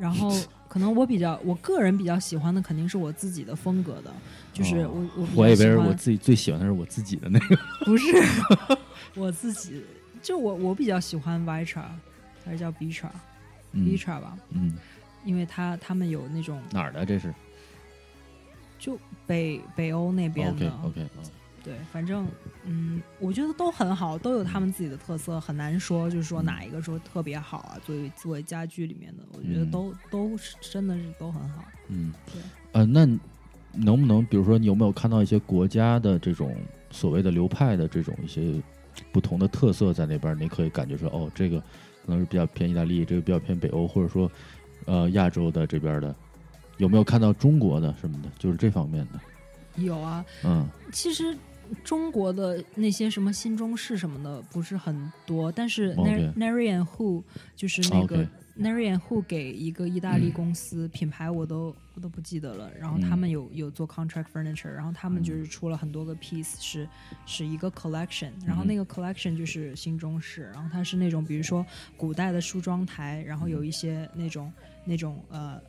[0.02, 0.36] 然后
[0.68, 4.12] 可能我比较我个人比较喜欢的肯定是我自己的风格的，
[4.52, 8.08] 就是哦我、我比我以为是我自己最喜欢的是我自己的那个，不是
[9.16, 9.84] 我自己，
[10.22, 11.84] 就我我比较喜欢 Vitra
[12.44, 13.10] 还是叫 Vitra、
[13.74, 14.76] 嗯 Vitra 吧，嗯，
[15.24, 17.34] 因为他他们有那种哪儿的这是
[18.80, 21.10] 就北北欧那边的？OK OK，
[21.63, 22.28] 对，反正
[22.65, 27.78] 嗯，我觉得都很好，都有他们自己的特色，很难说就是说哪一个说特别好啊。
[27.86, 31.63] 作为作为家具里面的，我觉得嗯都、都是真的是都很好。
[31.89, 33.06] 嗯对，呃，那
[33.74, 36.56] 能不能比如说你有没有看到一些国家的这种
[36.89, 38.62] 所谓的流派的这种一些
[39.12, 40.38] 不同的特色在那边？
[40.39, 44.30] 你可以感觉说，哦，这个可能是比较偏意大利，这个比较偏北欧，或者说
[44.86, 46.13] 呃亚洲的这边的，
[46.78, 48.30] 有没有看到中国的什么的？
[48.39, 49.19] 就是这方面的，
[49.82, 51.38] 有啊，嗯其实
[51.84, 57.24] 中国的那些什么新中式什么的不是很多，但是 Narian Who
[57.56, 58.28] 就是那个
[58.60, 66.88] Narian Who 给一个意大利公司、品牌我都我都不记得了，然后他们有、有做 contract furniture，然后他们就是出了很多个 piece 是
[67.26, 74.52] 是一个 collection，然后那个 collection 就是新中式，然后它是那种比如说古代的梳妆台，然后有一些那种
[74.84, 75.60] 那种呃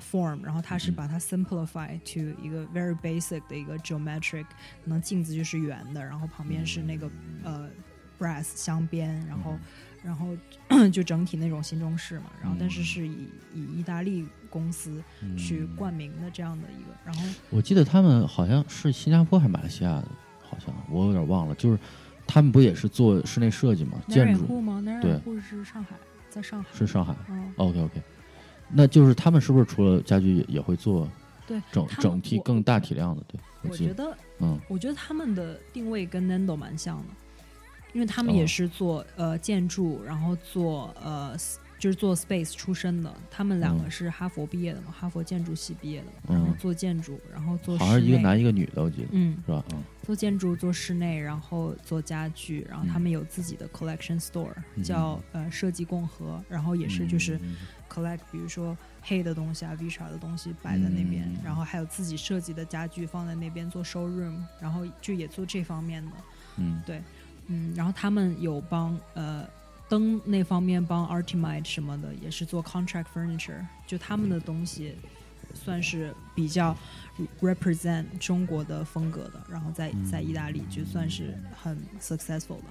[0.00, 4.44] form，然后它是把它 simplify to 一个 very basic 的一个 geometric，
[4.84, 7.10] 可能镜子就是圆的，然后旁边是那个
[7.44, 7.68] 呃
[8.18, 9.56] brass 镶边，然后
[10.02, 10.36] 然后
[10.90, 15.02] 就整体那种新中式嘛，然后但是是以以意大利公司
[15.36, 20.08] 去冠名的这样的一个，然后我记得他们好像是新加坡还是马来西亚的，
[20.42, 21.78] 好像我有点忘了，就是
[22.26, 24.00] 他们不也是做室内设计吗？
[24.08, 25.96] 建筑吗对？Narian Who 是上海，
[26.30, 26.68] 在上海。
[26.72, 27.14] 是上海。
[27.28, 28.02] 嗯，OK OK，
[28.68, 31.08] 那就是他们是不是除了家具也也会做
[31.46, 33.22] 对，整整体更大体量的？
[33.28, 37.04] 对，我觉得嗯我觉得他们的定位跟 Nando 蛮像的，
[37.92, 41.36] 因为他们也哦是做、呃建筑，然后做呃
[41.78, 43.14] 就是做 space 出身的。
[43.30, 49.64] 他们两个嗯是哈佛毕业的嘛，哈佛建筑系毕业的然后做建筑，然后做好像一个男一个女的，我记得嗯，是吧？
[49.72, 57.56] 嗯做建筑、做室内，然后做家具，然后他嗯们有自己的 collection store，、嗯叫呃设计共和，然后也是就是嗯
[57.92, 61.36] collect，比如说黑的东西啊、Vitra 的东西摆在那边，嗯。
[61.44, 66.12] 然后还有自己设计的家具放在那边做 showroom，然后就也做这方面的，
[66.56, 66.82] 嗯。
[66.86, 67.02] 对
[67.48, 69.46] 嗯，然后他们有帮呃
[69.88, 74.96] 灯那方面帮 Artimite 什么的，也是做 contract furniture，就他们的东西
[75.54, 76.76] 算是比较
[77.40, 82.64] represent 中国的风格的，然后在在意大利就算是很 successful 的。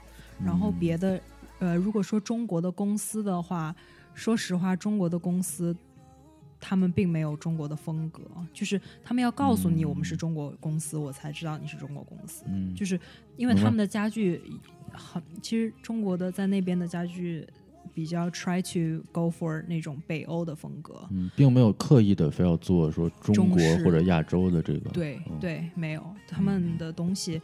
[0.44, 1.22] 然后别的
[1.60, 3.74] 呃，如果说中国的公司的话，
[4.16, 5.76] 说实话，中国的公司。
[6.58, 12.44] 他们并没有中国的风格，就是他们要告诉你我们是中国公司，我才知道你是中国公司。
[12.48, 13.00] 嗯，就是
[13.38, 14.42] 因为他们的家具
[14.92, 17.46] 很，其实中国的在那边的家具
[17.94, 21.08] 比较 try to go for 那种北欧的风格。
[21.12, 27.40] 嗯，并没有刻意的非要做说中国或者亚洲的这个，对嗯对，没有他们的东西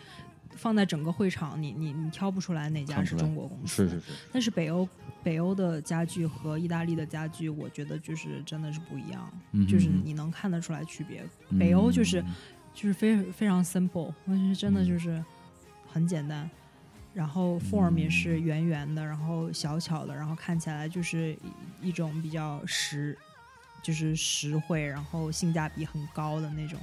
[0.61, 3.89] 放在整个会场，你你你挑不出来哪家是中国公司。
[3.89, 4.87] 是是是，但是北欧
[5.23, 11.23] 北欧的家具和意大利的家具，我觉得就是真的是不一样，嗯就是你能看得出来区别。
[11.49, 12.23] 嗯北欧就是
[12.75, 15.25] 就是非非常 simple，我觉得真的嗯就是
[15.91, 16.47] 很简单。
[17.11, 21.33] 然后 form 也是嗯圆圆的，然后小巧的，然后看起来就是
[21.81, 23.17] 一一种比较实，
[23.81, 26.79] 就是实惠，然后性价比很高的那种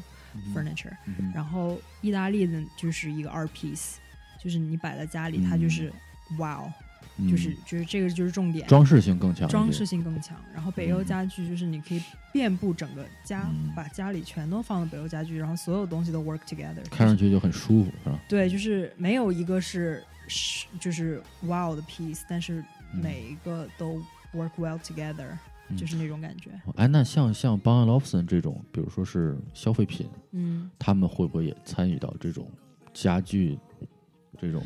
[0.55, 0.97] furniture。
[1.35, 3.95] 然后意大利的就是一个 art piece，
[4.43, 5.93] 就是你摆在家里，它就是
[6.31, 6.71] 嗯 wow，
[7.17, 8.67] 嗯就是就是这个就是重点。
[8.69, 16.83] 装饰性更强，装饰性更强，然后北欧嗯家具就是你可以遍布整个家，嗯把家里全都放到北欧家具，然后所有东西都 work together。
[16.91, 18.19] 看上去就很舒服，是吧？
[18.29, 24.03] 对，就是没有一个是是就是 wow 的 piece，但是嗯每一个都
[24.35, 25.39] work well together，、嗯
[25.77, 26.51] 就是那种感觉。
[26.77, 32.51] 哎，那像像 b n o f s o n 这种，比如说是消费品，嗯，他们会不会也参与到这种
[32.93, 33.59] 家具
[34.39, 34.63] 这种？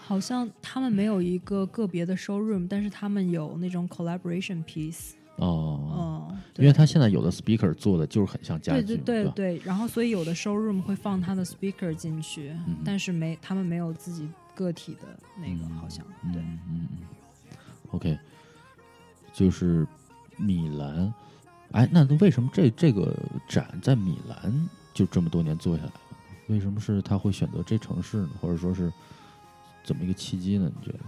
[0.00, 5.12] 好像他们没有一个个别的 showroom，但是他们有那种 collaboration piece。
[5.36, 8.96] 哦，哦，因为他现在有的 speaker 做的就是很像家具，对？
[8.98, 16.42] 对对对，然后所以有的 showroom 会放他的 speaker 进去，嗯但是没他们没有自己个体的那个，嗯好像嗯对。
[16.68, 16.88] 嗯
[17.92, 18.18] ，OK，
[19.32, 19.86] 就是
[20.42, 21.14] 米兰。
[21.72, 23.16] 哎，那为什么这这个
[23.48, 26.00] 展在米兰就这么多年做下来了？
[26.48, 28.30] 为什么是他会选择这城市呢？
[28.40, 28.92] 或者说是
[29.82, 30.70] 怎么一个契机呢？
[30.78, 30.98] 你觉得？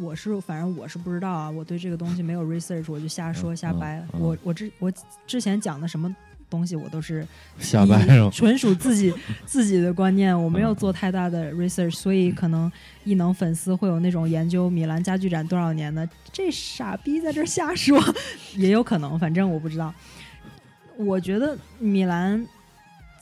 [0.00, 4.00] 我是反正我是不知道啊，我对这个东西没有 research，我就瞎说嗯瞎掰。
[4.00, 4.92] 嗯嗯我我之我
[5.26, 6.14] 之前讲的什么
[6.52, 7.26] 东西，我都是
[7.58, 8.06] 瞎掰？
[8.30, 9.12] 纯属自己
[9.46, 12.70] 自己的观念，我没有嗯做太大的 research，所以可能
[13.04, 17.98] 异能粉丝会有那种研究米兰家具展多少年的，这傻逼在这瞎说，
[18.56, 19.92] 也有可能，反正我不知道。
[20.98, 22.46] 我觉得米兰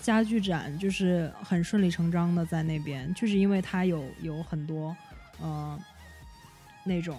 [0.00, 4.94] 家具展就是很顺理成章的在那边，就是因为它有有很多
[5.40, 5.78] 呃
[6.84, 7.16] 那种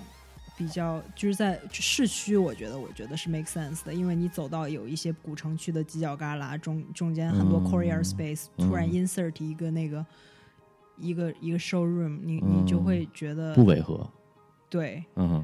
[0.62, 8.68] 比较就是在市区，我觉得我觉得是 make sense 的，因为你走到有一些古城区的犄角旮旯中中间很多嗯 courier space，、嗯。
[8.68, 10.06] 突然 insert 一个那个
[10.98, 14.08] 一个一个 showroom，你你就会觉得、不违和，
[14.70, 15.44] 对，嗯，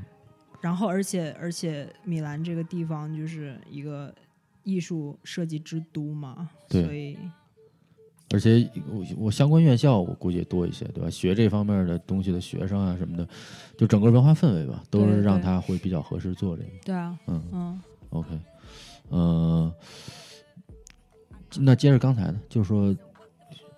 [0.61, 4.13] 然后而且而且米兰这个地方就是一个
[4.61, 6.83] 艺术设计之都嘛，对。
[6.83, 7.17] 所以
[8.31, 11.09] 而且我我相关院校我估计也多一些，对吧？
[11.09, 13.27] 学这方面的东西的学生啊什么的，
[13.77, 16.69] 就整个文化氛围吧，都是让他会比较合适做这个。
[16.83, 18.27] 对啊，嗯嗯 OK，
[19.09, 19.73] 呃，
[21.59, 22.95] 那接着刚才呢，就是说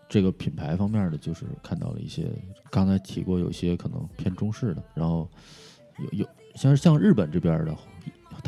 [0.07, 2.27] 这个品牌方面的，就是看到了一些，
[2.71, 5.29] 刚才提过有些可能偏中式的，然后
[5.99, 7.75] 有有像像日本这边的，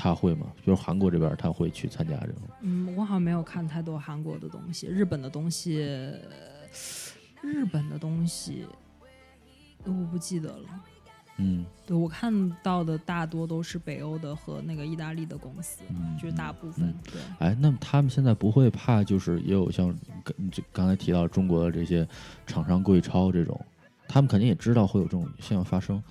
[0.01, 0.47] 他会吗？
[0.65, 2.41] 比如韩国这边他会去参加这种？
[2.61, 5.77] 嗯，我好像没有看太多韩国的东西，日本的东西，
[7.39, 8.65] 日本的东西
[9.85, 10.69] 我不记得了。
[11.37, 12.33] 嗯对我看
[12.63, 17.21] 到的大多都是北欧的和那个意大利的公司，嗯，就是大部分、对。
[17.37, 19.95] 哎，那么他们现在不会怕，就是也有像
[20.73, 22.07] 刚才提到中国的这些
[22.47, 23.59] 厂商贵超这种，
[24.07, 26.01] 他们肯定也知道会有这种现象发生，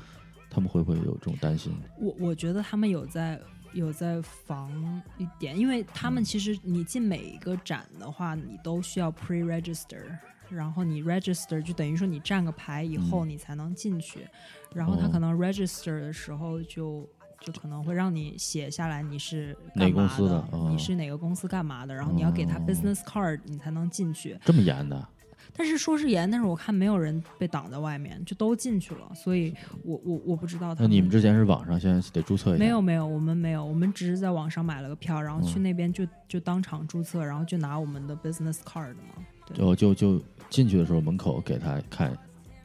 [0.48, 1.72] 他们会不会有这种担心？
[1.98, 3.40] 我我觉得他们有在
[3.72, 10.02] 有在防一点，因为他们其实你进每一个展的话，你都需要 pre register，
[10.48, 14.26] 然后你 register 就等于说你占个牌以后你才能进去，
[14.74, 17.08] 然后他哦可能 register 的时候就。
[17.40, 24.38] 就可能会让你写下来你是哪个公干嘛司的哦你是哪个公司干嘛的，然后你要给他哦 business card，你才能进去。
[24.44, 25.08] 这么严的？
[25.54, 32.58] 但是说是严，但是我看没有人被挡在外面，就都进去了，所以我我我不知道他那你们之前是网上先得注册一下？
[32.58, 39.24] 没有没有，我们没有，我们只是在网上买了个票，然后去嗯那边就就当场注册，然后就拿我们的 business card 嘛。
[39.46, 42.16] 对就就就进去的时候门口给他看，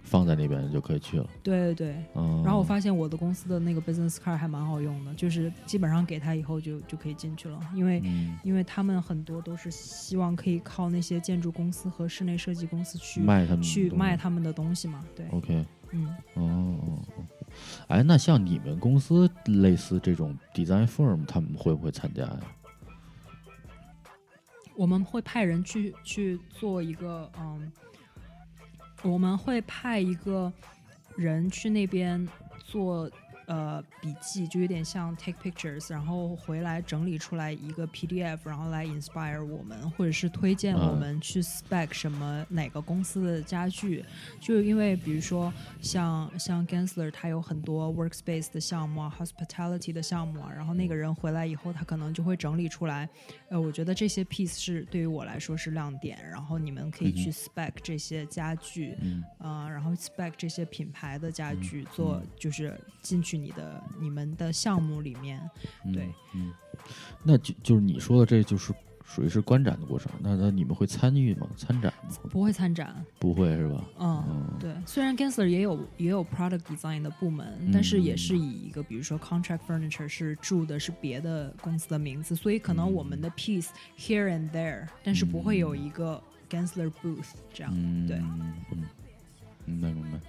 [0.05, 1.27] 放在那边就可以去了。
[1.43, 1.95] 对对对。
[2.15, 15.03] 嗯，然后我发现我的公司的那个 business card 还蛮好用的，就是基本上给他以后就就可以进去了，因为、嗯，因为他们很多都是希望可以靠那些建筑公司和室内设计公司去卖他们去卖他们的东西嘛。
[15.15, 16.07] 对，OK，嗯。
[16.35, 17.23] 哦哦哦，
[17.87, 22.39] 哎，那像你们公司类似这种 design firm，他们会不会参加呀？
[24.77, 27.71] 我们会派人去去做一个，嗯，
[29.05, 30.51] 我们会派一个
[31.15, 32.27] 人去那边
[32.65, 33.09] 做
[33.47, 44.03] 呃笔记，就有点像 take pictures，然后回来整理出来一个 PDF，然后来 inspire 我们，或者是推荐我嗯们去 spec 什么哪个公司的家具。
[44.39, 53.07] 就因为比如说像像 Gensler，他有很多 workspace 的项目啊，hospitality 的项目啊，然后那个人回来以后，他可能就会整理出来。
[53.49, 65.41] 呃，我觉得这些 piece 是对于我来说是亮点，然后你们可以去 spec 这些家具，嗯呃，然后 spec 这些品牌的家具，做就是进去你的你们的项目里面。
[65.83, 66.51] 嗯对，嗯，
[67.23, 68.73] 那就就是你说的，这就是
[69.05, 70.11] 属于是观展的过程。
[70.19, 71.47] 那那你们会参与吗？
[71.55, 72.15] 参展吗？
[72.31, 73.83] 不会参展，不会是吧？
[73.99, 74.73] 嗯，嗯对。
[74.85, 87.71] 虽然 Gensler 也有也有 product design 的部门，但是也是以一个比如说 contract furniture 是住的是别的公司的名字，所以可能我们的 piece here and there，但是不会有一个 Gensler booth 这样。
[87.75, 88.83] 嗯，对嗯，
[89.65, 90.19] 明白明白。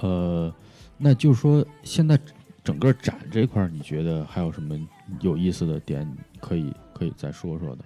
[0.00, 0.54] 呃，
[0.98, 2.18] 那就是说，现在
[2.64, 4.78] 整个展这块儿，你觉得还有什么
[5.20, 7.84] 有意思的点可以可以再说说的？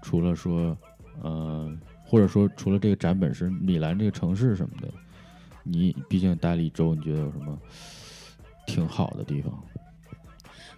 [0.00, 0.76] 除了说，
[1.22, 1.72] 呃，
[2.04, 4.88] 或者说除了这个展本身，米兰这个城市什么的，
[5.62, 7.56] 你毕竟待了一周，你觉得有什么
[8.66, 9.62] 挺好的地方？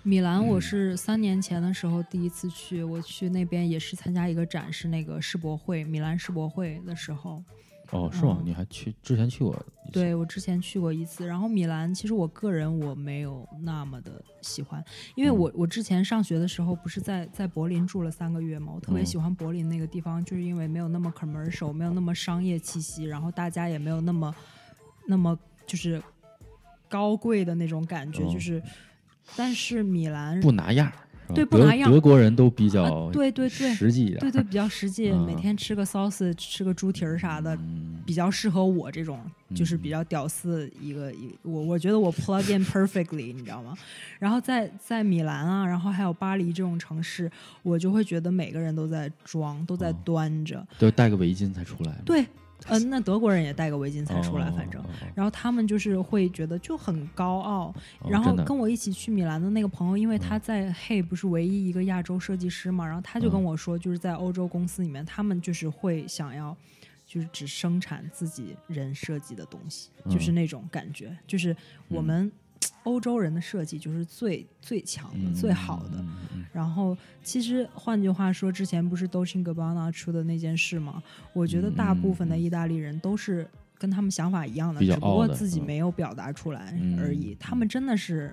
[0.03, 7.43] 米兰，嗯我是三年前的时候第一次去，我去那边也是参加一个展，是那个世博会，米兰世博会的时候。
[7.91, 8.37] 哦，是吗？
[8.41, 9.55] 嗯你还去之前去过？
[9.95, 14.85] 对我之前去过一次，然后米兰其实我个人我没有那么的喜欢，
[15.15, 24.35] 因为嗯我我之前上学的时候不是在在柏林住了三个月嘛，我特别嗯喜欢柏林那个地方，就是因为没有那么 commercial，没有那么商业气息，然后大家也没有那么
[25.07, 26.03] 那么就是
[26.89, 28.63] 高贵的那种感觉，哦就是，
[29.37, 30.91] 但是米兰不拿样
[31.33, 39.19] 对不拿样德国人都比较啊对对对实际一点，对对比较实际， 嗯每天吃个 sausage，吃个猪蹄儿啥的，嗯比较适合我这种，
[39.55, 43.75] 就是嗯比较屌丝一个一个我我觉得我 plug in perfectly，你知道吗？
[44.19, 47.31] 然后在在米兰啊，然后还有巴黎这种城市，
[47.63, 50.67] 我就会觉得每个人都在装，都在哦端着。
[50.79, 51.95] 都戴个围巾才出来。
[52.05, 52.25] 对，
[52.67, 54.83] 呃，那德国人也戴个围巾才出来，哦反正。
[55.15, 60.41] 然后他们就是会觉得就很高傲，哦然后跟我一起去米兰的那个朋友，因为他嗯。
[60.41, 63.45] 在 Hey 不是唯一一个亚洲设计师嘛，然后他就跟嗯。
[63.45, 66.57] 我说，就是在欧洲公司里面，他们就是会想要，
[67.07, 70.35] 就是只生产自己人设计的东西，就是嗯。
[70.35, 71.57] 那种感觉，就是
[71.89, 72.31] 我们
[72.85, 76.05] 欧洲人的设计就是最最强的、嗯最好的。
[76.53, 81.03] 然后，其实换句话说，之前不是 Dolce Gabbana 出的那件事吗？
[81.33, 87.37] 我觉得大部分的意大利人都是跟他们想法一样的，只不过自己没有表达出来嗯而已。
[87.41, 88.33] 他们真的是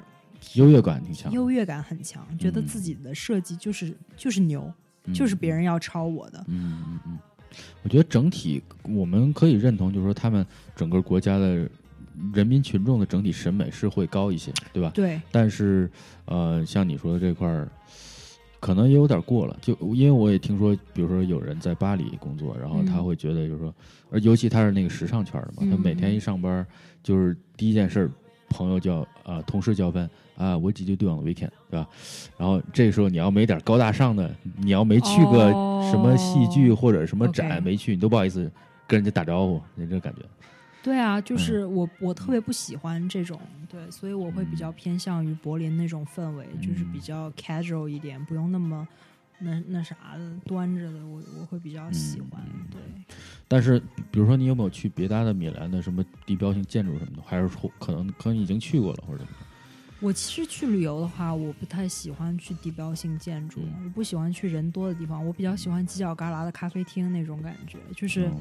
[0.53, 4.71] 优越感挺强，优越感很强，觉得嗯自己的设计就是就是牛，
[5.13, 6.43] 就是别人要抄我的。
[6.47, 7.19] 嗯嗯嗯，
[7.81, 11.67] 我觉得整体我们可以认同，就是说他们整个国家的
[12.33, 14.91] 人民群众的整体审美是会高一些，对吧？
[14.93, 15.89] 对，但是
[16.25, 17.67] 呃，像你说的这块儿，
[18.59, 19.57] 可能也有点过了。
[19.61, 23.73] 就因为我也听说，比如说有人在巴黎工作，然后他嗯会觉得，就是说，
[24.11, 26.65] 而尤其他是那个时尚圈的嘛，他每天一上班
[27.01, 28.11] 就是第一件事儿，
[28.49, 31.87] 朋友叫啊、同事叫饭啊，What did you do on the weekend，对吧？
[32.37, 35.51] 然后这时候你要没点高大上的，你要没去个
[35.89, 38.51] 什么戏剧哦或者什么展、没去，你都不好意思
[38.87, 40.21] 跟人家打招呼，你这感觉。
[40.83, 48.87] 对啊，嗯就是我我特别不喜欢这种，对，所以我会比较偏向于柏林那种氛围，就是比嗯较 casual 一点，不用那么
[49.39, 52.41] 那那啥的端着的，我我会比较喜欢。
[52.45, 52.81] 嗯对，
[53.47, 53.79] 但是，
[54.09, 59.45] 比如说你有没有去别的的米兰的什么地标性建筑什么的，还是说可能可能已经去过了或者怎么着？
[59.99, 68.31] 我其实去旅游的话，我不太喜欢去地标性建筑，嗯我不喜欢去人多的地方，我比较喜欢犄角旮旯的咖啡厅那种感觉，就是。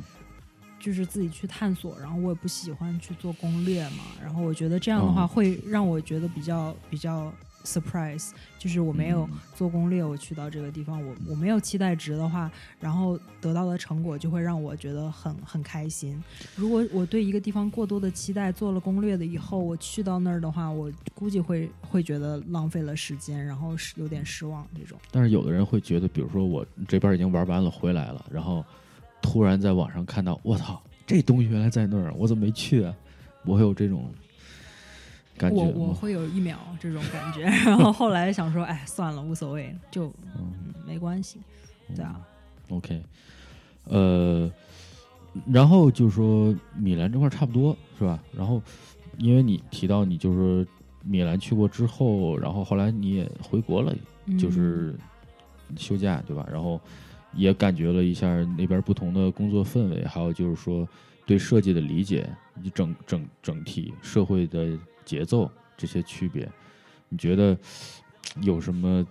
[0.81, 7.31] 嗯就是自己去探索，然后我也不喜欢去做攻略嘛，然后我觉得这样的话哦会让我觉得比较比较
[7.65, 12.51] surprise，就是我没有嗯做攻略，我去到这个地方，我我没有期待值的话，
[12.81, 16.19] 然后得到的成果就会让我觉得很很开心。
[16.57, 24.99] 如果我对一个地方过多的期待，做了攻略的以后，我去到那儿的话，我估计会会觉得浪费了时间，然后是有点失望这种。
[25.11, 28.65] 但是有的人会觉得，比如说我这边已经玩完了回来了，然后
[29.23, 32.95] 突然在网上看到，我操，这东西原来在那儿，我怎么没去啊？
[33.45, 34.11] 我会有这种
[35.39, 40.07] 感觉我吗我会有一秒这种感觉， 然后后来想说，哎，算了，无所谓，就
[40.37, 41.39] 嗯嗯没关系，
[41.97, 42.21] 对啊。
[42.69, 43.03] OK，
[43.85, 44.51] 呃，
[45.47, 48.23] 然后就是说米兰这块儿差不多是吧？
[48.37, 48.63] 然后
[49.19, 53.95] 因为你提到你就是说米兰去过之后，然后后来你也回国了，
[54.27, 54.95] 嗯就是
[55.77, 56.47] 休假对吧？
[56.53, 56.79] 然后
[57.33, 58.29] 也感觉了一下
[58.59, 60.89] 那边不同的工作氛围，还有就是说
[61.25, 62.29] 对设计的理解，
[62.59, 66.49] 以及整整整体社会的节奏这些区别，
[67.09, 67.57] 你觉得
[68.43, 69.07] 有什么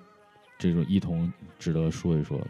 [0.58, 2.48] 这种异同值得说一说的？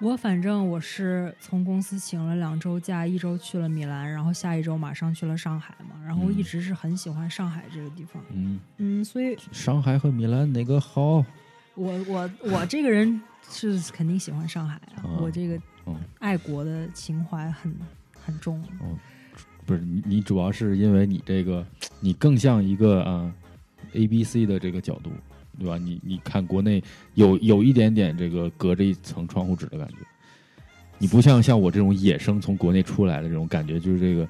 [0.00, 6.00] 我反正我是从公司请了两周假，一周去了米兰，然后下一周马上去了上海嘛。
[6.06, 11.22] 然后一嗯直是很喜欢上海这个地方，嗯，嗯，所以上海和米兰哪个好？
[11.74, 17.74] 我我我这个人是肯定喜欢上海啊，嗯我这个嗯爱国的情怀很
[18.24, 18.62] 很重。
[19.66, 21.64] 不是你，你主要是因为你这个，
[22.00, 23.32] 你更像一个啊、
[23.92, 25.10] A B C 的这个角度，
[25.58, 25.78] 对吧？
[25.78, 26.82] 你你看国内
[27.14, 29.96] 有有一点点这个隔着一层窗户纸的感觉，
[30.98, 34.28] 你不像像我这种野生从国内出来的这种感觉，就是这个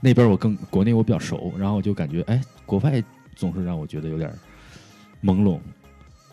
[0.00, 3.02] 那边我更国内我比较熟，然后我就感觉哎，国外
[3.34, 4.32] 总是让我觉得有点
[5.22, 5.58] 朦胧，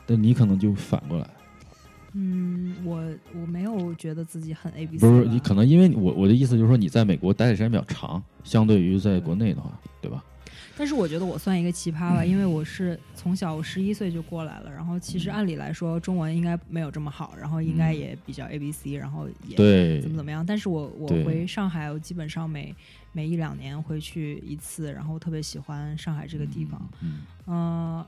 [0.06, 1.30] 但你可能就反过来。
[2.18, 3.04] 嗯，我
[3.34, 10.24] 我没有觉得自己很 A B C，不是你可能因为我我的意思就是说你在美国待的时间比较长，相对于在国内的话，对吧？
[10.78, 20.46] 但是我觉得我算一个奇葩吧，因为我是从小我十一岁就过来了，然后其实按理来说中文应该没有这么好，然后应该也比较 A B C，然后也对怎么怎么样。
[20.46, 22.76] 但是我我回上海，我基本上每
[23.14, 26.90] 每一两年回去一次，然后特别喜欢上海这个地方。
[27.02, 28.06] 嗯嗯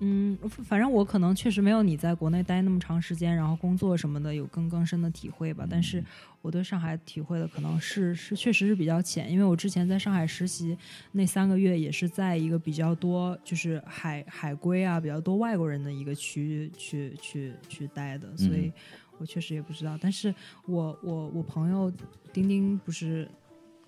[0.00, 5.66] 嗯，反正我可能确实没有你在国内待那么长时间，然后工作什么的有更更深的体会吧。
[5.68, 6.04] 但是
[6.42, 10.76] 我对上海体会的可能是是确实是比较浅，因为我之前在上海实习
[11.12, 18.70] 那三个月也是在一个比较多就是海海归啊比较多外国人的一个区域去去去待的，所以
[19.16, 19.98] 我确实也不知道。
[19.98, 20.34] 但是
[20.66, 21.90] 我我我朋友
[22.34, 23.26] 丁丁不是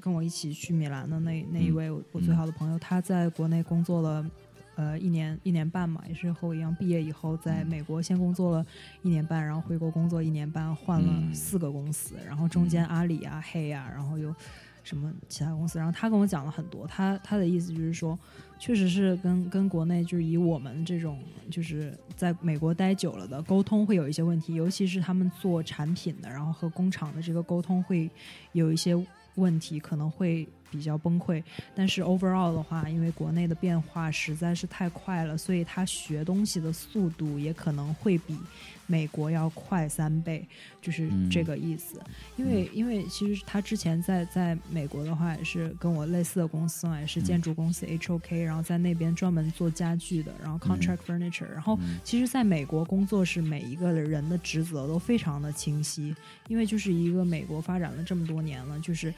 [0.00, 4.24] 跟我一起去米兰的那那一位我我最好的朋友，他在国内工作了。
[4.78, 8.66] 呃，一年一年半嘛，也是和我一样，毕业以后在美国先工作了
[9.02, 11.34] 一年半，然后回国工作一年半，换了嗯。
[11.34, 14.32] 四个公司，然后中间阿里啊、黑啊，然后又
[14.84, 18.16] 什么其他公司，然后他跟我讲了很多，他他的意思就是说，
[18.56, 21.18] 确实是跟跟国内就是以我们这种
[21.50, 28.08] 就是在美国待久了的沟通会有一些问题，尤其是他们做产品的，然后和工厂的这个沟通会
[28.52, 28.94] 有一些
[29.34, 31.42] 问题，可能会比较崩溃。
[31.74, 38.36] 但是 overall 的话，因为国内的变化实在是太快了，所以他学东西的速度也可能会比
[38.86, 40.46] 美国要快三倍，
[40.80, 42.00] 就是这个意思。
[42.36, 56.14] 因为因为其实他之前在在美国的话，也是跟我类似的公司嘛，也是建筑公司 HOK，然后在那边专门做家具的，然后 contract furniture，然后其实在美国工作是每一个人的职责都非常的清晰，
[56.46, 59.12] 因为就是一个美国发展了这么多年了，就是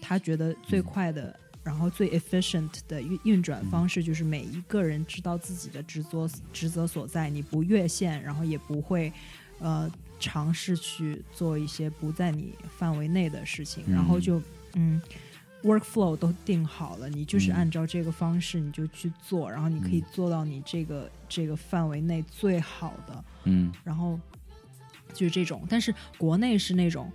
[0.00, 1.38] 他觉得最快的。
[1.64, 9.12] 然后最 efficient 的运运转方式就是每一个人知道自己的职责职责所在，你不越线，然后也不会
[9.58, 9.90] 呃
[10.20, 14.40] 尝试去做一些不在你范围内的事情，然后就
[14.74, 15.02] 嗯
[15.64, 23.72] workflow 都定好了，你就是按照这个方式你就去做，然后你可以做到你这个这个范围内最好的，嗯。
[23.82, 24.20] 然后
[25.12, 27.10] 就是这种，但是国内是那种。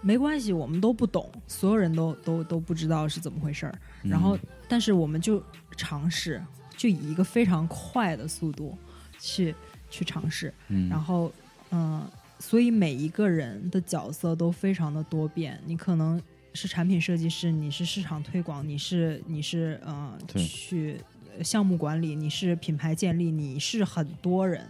[0.00, 3.78] 没关系，我们都不懂，所有人都都都不知道是怎么回事儿。
[4.02, 4.38] 然后，
[4.68, 5.42] 但是我们就
[5.76, 6.42] 尝试，
[6.76, 8.76] 就以一个非常快的速度
[9.18, 9.54] 去
[9.90, 10.52] 去尝试。
[10.68, 11.32] 嗯然后，
[11.70, 15.60] 嗯、所以每一个人的角色都非常的多变。
[15.66, 16.20] 你可能
[16.52, 21.00] 是产品设计师，你是市场推广，你是你是呃去
[21.42, 24.64] 项目管理，你是品牌建立，你是很多人，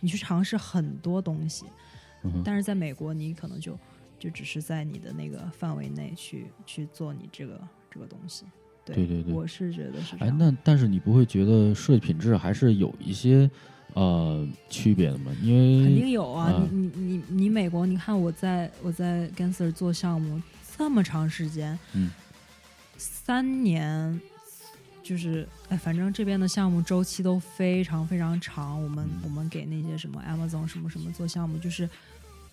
[0.00, 1.64] 你去尝试很多东西。
[2.22, 3.78] 嗯但是在美国，你可能就
[4.26, 8.44] 就只是在你的那个范围内去去做你这个这个东西。
[8.84, 13.48] 对对对对我是觉得是哎，那但是你不会觉得设计品质还是有一些
[13.94, 15.30] 呃区别的吗？
[15.40, 16.50] 因为肯定有啊！
[16.50, 20.42] 啊你你你你美国，你看我在我在 Gensler 做项目
[20.76, 22.10] 这么长时间，嗯，
[22.96, 24.20] 三年，
[25.04, 28.82] 就是哎，反正这边的项目周期都非常非常长。
[28.82, 31.88] 我们、嗯我们给那些什么 Amazon 什么什么做项目，就是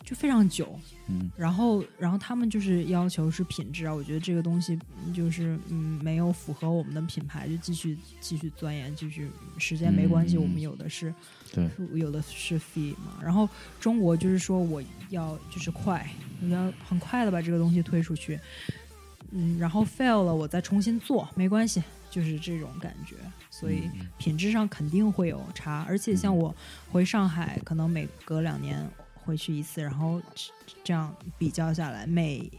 [0.04, 0.78] 就非常久。
[1.08, 1.32] 嗯。
[1.38, 11.14] 然后然后他们就是要求是品质啊，我觉得这个东西嗯就是嗯没有符合我们的品牌，就继续继续钻研，继续时间没关系，嗯我们有的是。
[11.52, 11.70] 对。
[11.94, 13.48] 有的是 fee 嘛，然后
[13.80, 16.10] 中国就是说我要就是快，
[16.42, 18.40] 我要很快的把这个东西推出去，
[19.32, 23.16] 嗯，然后 fail 了我再重新做，没关系，就是这种感觉，
[23.52, 26.54] 所以嗯品质上肯定会有差，而且像我
[26.92, 28.84] 回上海，可能每隔两年
[29.26, 30.22] 回去一次，然后
[30.84, 32.52] 这样比较下来，每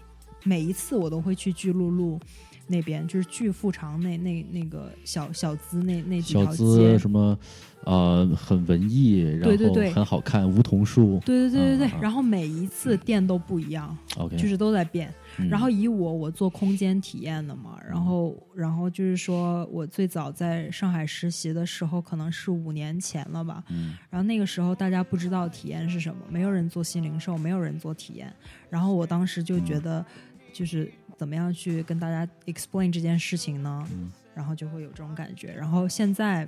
[0.43, 2.19] 每一次我都会去巨鹿路。
[2.67, 7.39] 那边就是巨富长那那那个小小资那那几小条街，资什么
[7.85, 11.21] 呃很文艺，然后很好看，梧桐树。
[11.25, 13.97] 对对对对对，然后每一次店都不一样
[14.37, 15.09] 就是都在变。
[15.37, 23.63] 嗯然后以我我做空间体验的嘛，然后然后就是说我最早在上海实习的时候，可能是五年前了吧。
[23.69, 28.33] 嗯然后那个时候大家不知道体验是什么，没有人做新零售，没有人做体验。
[28.71, 30.07] 然后我当时就觉得，
[30.53, 33.87] 就是怎么样去跟大家 explain 这件事情呢？
[33.93, 35.53] 嗯然后就会有这种感觉。
[35.53, 36.43] 然后现在，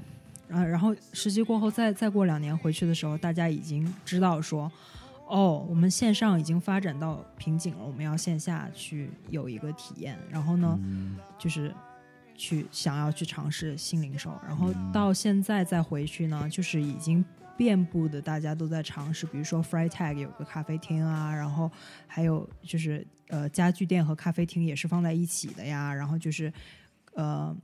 [0.51, 4.69] 啊，然后实习过后再再过两年回去的时候，大家已经知道说，
[5.29, 10.19] 哦，我们线上已经发展到瓶颈了，我们要线下去有一个体验。
[10.29, 11.73] 然后呢，嗯就是
[12.35, 17.25] 去想要去尝试新零售，然后嗯到现在再回去呢，就是已经
[17.57, 21.71] 遍布的大家都在尝试，比如说 Freitag 有个咖啡厅啊，然后
[22.07, 26.53] 还有就是呃家具店和咖啡厅也是放在一起的呀，然后就是
[27.15, 27.57] 呃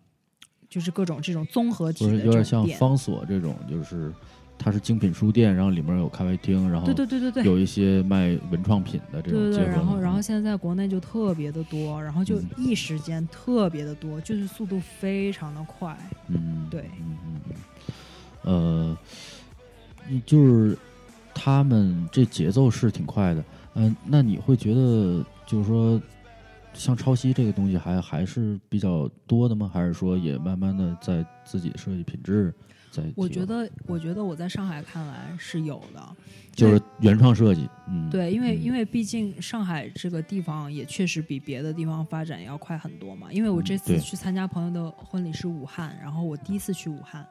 [0.68, 2.44] 就是各种这种综合体的或者有点。
[2.44, 4.12] 像方所这种，就是
[4.58, 9.66] 它是精品书店，然后里面有咖啡厅，然后对对对对对，有一些卖文创品的这种对对对。
[9.66, 15.96] 然后然后嗯现在在国内就特别的多，然后就嗯一时间特别的多，就是速度非常的快。
[16.28, 17.40] 嗯，对嗯嗯
[18.44, 18.96] 嗯，呃，你
[20.26, 20.76] 就是
[21.34, 23.44] 他们这节奏是挺快的，
[23.74, 26.00] 嗯、那你会觉得就是说，
[26.74, 29.70] 像抄袭这个东西还还是比较多的吗？
[29.72, 32.52] 还是说也慢慢的在自己设计品质
[32.90, 33.02] 在？
[33.16, 36.16] 我觉得，我觉得我在上海看来是有的，
[36.54, 43.32] 就是原创设计，嗯，对，因为嗯因为毕竟上海这个地方也确实比别的地方发展要快很多嘛。
[43.32, 47.26] 因为我这次去参加朋友的婚礼是武汉，然后我第一次去武汉，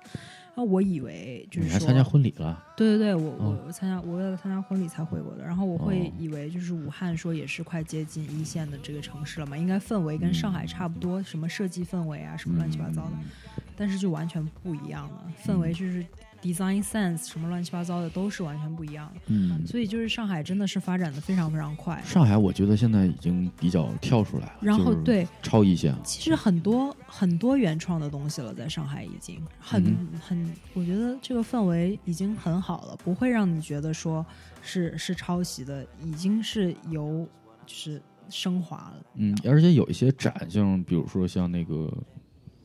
[0.54, 2.62] 然后我以为就是说，你还参加婚礼了？
[2.76, 3.58] 对对对，我哦。
[3.66, 6.12] 我参加我为了参加婚礼才回国的，然后我会哦。
[6.20, 13.64] 以为就是武汉说也是快接近一线的这个城市了嘛，应该氛围跟上海差不多，什么设计氛围啊，什么乱七八糟的，嗯。
[13.78, 16.06] 但是就完全不一样了，氛围就是
[16.42, 19.22] design sense 什么乱七八糟的都是完全不一样的。
[19.28, 22.02] 嗯，所以就是上海真的是发展的非常非常快。
[22.04, 34.26] 上海我觉得现在已经比较跳出来了，然后对，超一线了，其实很多很多原创的东西了，在上海已经很、嗯很，我觉得这个氛围已经很好了，不会让你觉得说
[34.62, 37.28] 是是抄袭的，已经是由
[37.66, 39.06] 就是升华了。
[39.16, 41.94] 嗯，而且有一些展，像比如说像那个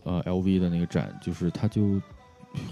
[0.05, 2.01] 呃 LV 的那个展，就是它就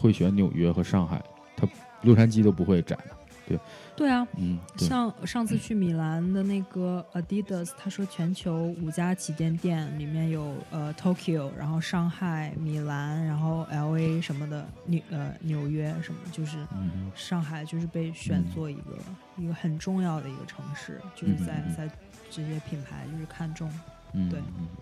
[0.00, 1.22] 会选纽约和上海，
[1.56, 1.66] 他
[2.02, 3.16] 洛杉矶都不会展的。
[3.46, 3.58] 对。
[3.96, 18.98] 对啊，嗯，像上次去米兰的那个 Adidas，他说全球五家旗舰店里面有呃 Tokyo，然后上海、米兰，然后 LA 什么的，纽呃纽约什么，就是嗯上海就是被选嗯做一个、
[19.36, 21.88] 一个很重要的一个城市，就是在、在
[22.28, 23.70] 这些品牌就是看中
[24.12, 24.40] 嗯，对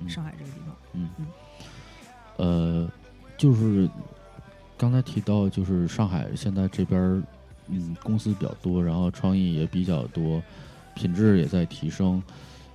[0.08, 0.76] 上海这个地方。
[0.94, 1.10] 嗯。
[1.18, 1.26] 嗯。
[2.38, 2.90] 呃，
[3.36, 3.86] 就是
[4.82, 7.22] 刚才提到，就是上海现在这边，
[7.68, 10.42] 嗯，公司比较多，然后创意也比较多，
[10.96, 12.20] 品质也在提升。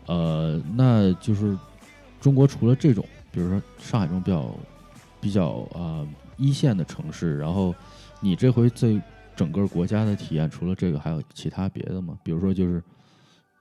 [0.06, 1.58] 呃，那就是
[2.22, 4.56] 中国除了这种，比如说上海这种比较
[5.20, 7.76] 比较啊、呃一线的城市，然后
[8.22, 9.02] 你这回在
[9.36, 12.18] 整个国家的体验，除了这个，还有其他别的吗？
[12.24, 12.82] 比如说就是，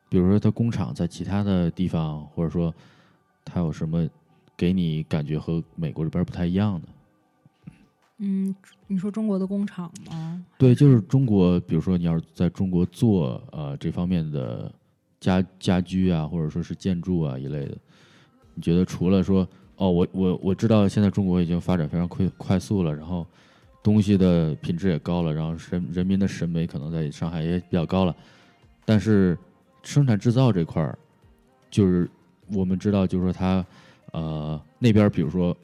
[0.09, 2.73] 比如说它工厂在其他的地方，或者说
[3.45, 4.09] 它有什么
[4.57, 6.87] 给你感觉和美国这边不太一样的？
[8.19, 8.55] 嗯，
[8.87, 10.43] 你说中国的工厂吗？
[10.57, 14.73] 对，就是中国，比如说你要是在中国做呃这方面的
[15.21, 17.77] 家家居啊，或者说是建筑啊一类的，
[18.55, 19.47] 你觉得除了说
[19.77, 23.27] 哦，我我我知道现在中国已经发展非常快快速了，然后
[23.83, 28.17] 东西的品质也高了，然后人人民的审美可能在上海也比较高了，
[28.87, 29.37] 但是
[29.83, 30.99] 生产制造这块儿，
[31.71, 32.09] 就是
[32.51, 33.65] 我们知道，就是说它
[34.13, 35.55] 呃那边比如说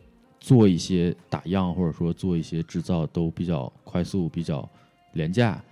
[0.42, 4.68] 做一些打样或者说做一些制造都比较快速、比较
[5.12, 5.62] 廉价，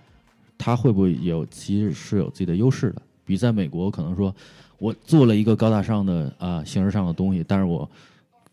[0.57, 3.01] 它会不会有其实是有自己的优势的？
[3.25, 4.33] 比在美国可能说
[4.77, 7.89] 我做了一个高大上的啊、形式上的东西，但是我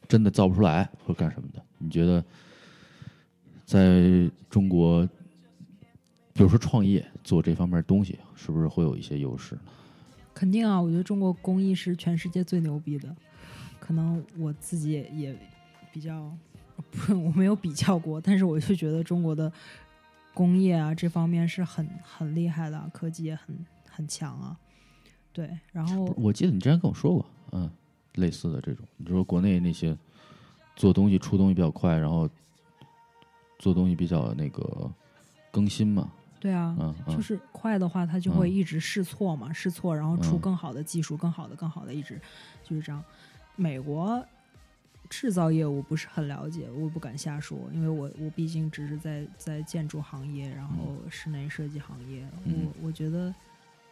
[0.09, 1.62] 真的造不出来或干什么的？
[1.79, 2.25] 你觉得
[3.64, 5.09] 在中国，
[6.33, 9.61] 比如说创业做这方面东西，是不是会有一些优势呢？
[10.35, 13.14] 肯定啊，我觉得中国工艺是全世界最牛逼的。
[13.79, 15.37] 可能我自己也也
[15.93, 16.30] 比较
[16.91, 19.53] 不，我没有比较过，但是我就觉得中国的
[20.34, 24.57] 工业啊这方面是很很厉害的，科技也很很强啊。
[25.32, 27.70] 对，然后我记得你之前跟我说过，嗯，
[28.14, 29.97] 类似的这种，你说国内那些
[30.74, 32.28] 做东西出东西比较快，然后
[33.59, 34.91] 做东西比较那个
[35.53, 36.11] 更新嘛，
[36.41, 42.20] 对啊，嗯嗯，就是快的话，它就会嗯一直试错嘛，试错，然后出嗯更好的技术，更好的、更好的，一直
[42.64, 43.03] 就是这样。
[43.55, 44.24] 美国
[45.09, 52.66] 制造业我不是很了解，我不敢瞎说，因为我我毕竟只是在在建筑行业，然后室内设计行业，嗯。
[52.80, 53.34] 我我觉得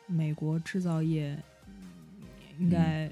[0.06, 1.36] 美国制造业
[1.66, 1.74] 嗯。
[2.58, 3.10] 应该、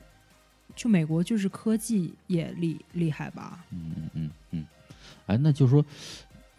[0.74, 3.64] 就美国就是科技业厉厉害吧？
[3.70, 4.30] 嗯嗯嗯。
[4.52, 4.66] 嗯，
[5.26, 5.84] 哎，那就是说，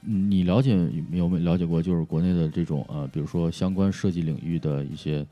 [0.03, 5.25] 嗯你了解有没有了解过，就是国内的这种呃，比如说相关设计领域的一些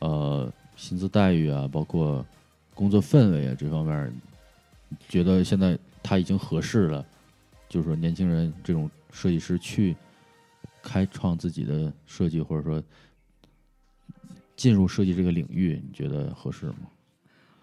[0.00, 2.24] 呃薪资待遇啊，包括
[2.74, 4.12] 工作氛围啊这方面，
[5.08, 7.04] 觉得现在他已经合适了，
[7.68, 9.96] 就是说年轻人这种设计师去
[10.82, 12.82] 开创自己的设计，或者说
[14.56, 16.88] 进入设计这个领域，你觉得合适吗？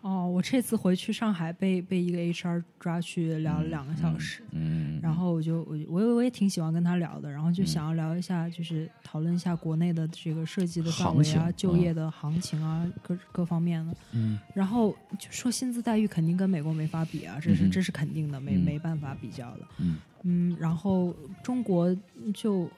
[0.04, 13.96] 哦，我这次回去上海被被一个 HR 抓去聊了两个小时，嗯，然后我就我我也我也挺喜欢跟他聊的，然后就想要聊一下，就是讨论一下国内的这个设计的范围啊，就业的行情啊，各各方面的。
[14.12, 19.66] 嗯然后就说薪资待遇肯定跟美国没法比啊，这是、嗯这是肯定的，没、嗯没办法比较的。
[19.80, 21.96] 嗯嗯，然后中国
[22.34, 22.70] 就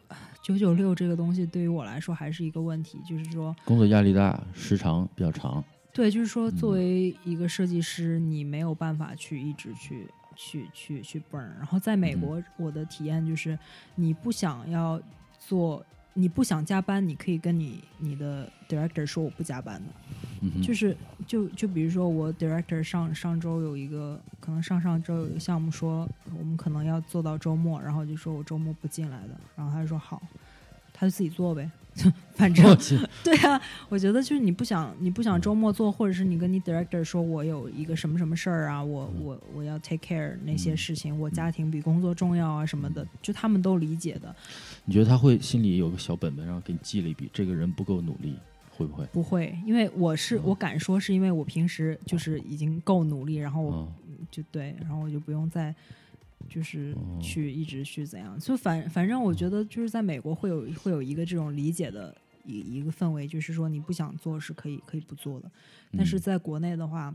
[0.43, 5.63] 九九六这个东西对于我来说还是一个问题，就是说，工作压力大，时长比较长。
[5.95, 11.47] 对，就是说嗯作为一个设计师，你没有办法去一直去去去去 burn。
[11.57, 13.57] 然后在美嗯国，我的体验就是，
[13.95, 15.01] 你不想要
[15.39, 15.85] 做。
[16.17, 19.91] 你不想加班，你可以跟你你的 director 说我不加班的，
[20.43, 20.95] 嗯，就是
[21.27, 26.07] 就就比如说我 director 上上周有一个，可能上上周有一个项目说
[26.39, 30.21] 我们可能要做到周末，然后就说我周末不进来的，然后他就说好，
[30.97, 31.69] 他就自己做呗，
[32.35, 32.65] 反正
[33.21, 44.33] 对啊，我觉得就是你不想你不想周末做，或者是你跟你 director 说我有一个什么什么事儿啊，我我我要 take care 那些事情，我家庭比工作重要啊什么的，就他们都理解的，
[44.85, 48.35] 你觉得他会心里有个小本本，然后给你记了一笔，这个人不够努力，
[48.71, 49.05] 会不会？
[49.11, 53.93] 不会，因为我是我敢说是因为我平时就是已经够努力，然后我嗯。
[54.31, 55.73] 就对，然后我就不用再
[56.49, 62.15] 就是哦去一直去怎样，就反反正我觉得就是在美国会有会有一个这种理解的
[62.45, 65.51] 一一个氛围，就是说你不想做是可以可以不做的，
[65.97, 66.19] 但是嗯。
[66.19, 67.13] 在国内的话，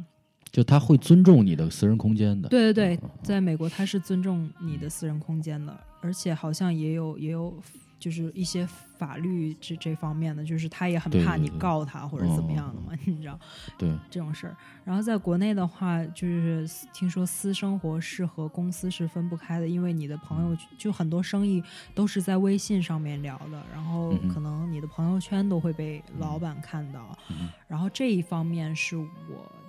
[0.50, 2.48] 就他会尊重你的私人空间的。
[2.48, 7.56] 对对对嗯，在美国他是尊重你的私人空间的，而且好像也有也有
[8.00, 8.66] 就是一些
[8.98, 13.38] 法律这这方面的，就是他也很怕你告他或者怎么样的哦嘛， 你知道。
[13.78, 14.56] 对， 这种事儿。
[14.84, 21.62] 然后在国内的话，就是听说私生活是和公司是分不开的，因为你的朋友就很多生意
[21.94, 29.06] 都是在微信上面聊的，然后可能你的朋友圈都会被老板看到，嗯然后这一方面是我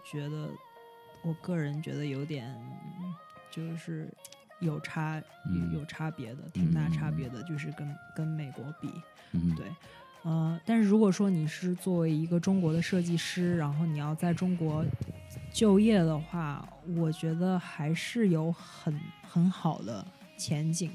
[0.03, 0.49] 觉得，
[1.21, 2.57] 我个人觉得有点
[3.51, 4.11] 就是。
[4.61, 5.69] 有差嗯。
[5.73, 8.89] 有有差别的，挺大差别的，就是跟跟美国比，
[9.33, 9.65] 嗯，对，
[10.23, 14.85] 呃，但是如果说你是作为一个中国的设计师，然后你要在中国
[15.51, 18.97] 就业的话，我觉得还是有很
[19.27, 20.05] 很好的
[20.37, 20.91] 前景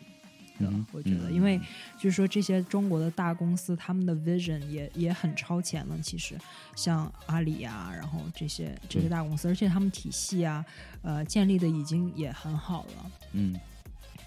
[0.58, 0.66] 的。
[0.68, 1.58] 嗯我觉得，嗯因为
[1.98, 5.98] 就是说这些中国的大公司，他们的 vision 也也很超前了。
[6.00, 6.36] 其实，
[6.74, 10.64] 像阿里呀、然后这些这些大公司，而且他们体系啊，
[11.02, 13.10] 呃，建立的已经也很好了。
[13.32, 13.58] 嗯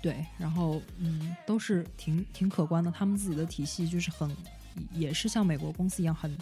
[0.02, 2.90] 对，然后嗯，都是挺挺可观的。
[2.90, 4.30] 他们自己的体系就是很，
[4.94, 6.38] 也是像美国公司一样很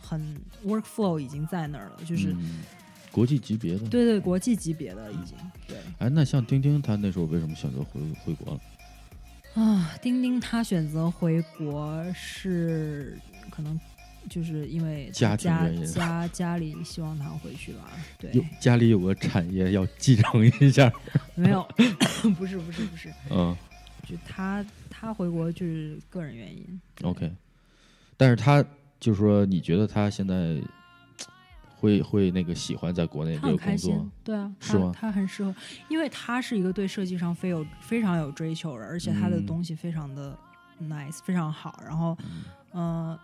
[0.00, 2.60] 很 workflow 已经在那儿了，就是、嗯
[3.10, 3.88] 国际级别的。
[3.88, 5.34] 对对国际级别的已经
[5.66, 8.60] 对哎，那像钉钉，他那时候为什么选择回回国了？
[9.60, 9.94] 啊。
[10.00, 13.18] 丁丁他选择回国是
[13.50, 13.78] 可能
[14.28, 17.90] 就是因为家家家家里希望他回去吧。
[18.18, 20.92] 对有，家里有个产业要继承一下。
[21.34, 21.62] 没有，
[22.38, 23.56] 不是不是不是，嗯
[24.08, 26.80] 就他他回国就是个人原因。
[27.02, 27.30] ，OK。
[28.16, 28.64] 但是他
[28.98, 30.56] 就是说，你觉得他现在
[31.80, 35.54] 会会那个喜欢在国内这他很开个工作心？，对啊，是吗他他很适合，
[35.88, 40.36] 因为他是一个对设计上非有非常有追求的，而且他的嗯东西非常的
[40.82, 41.80] nice，、非常好。
[41.86, 42.16] 然后，
[42.72, 43.16] 嗯、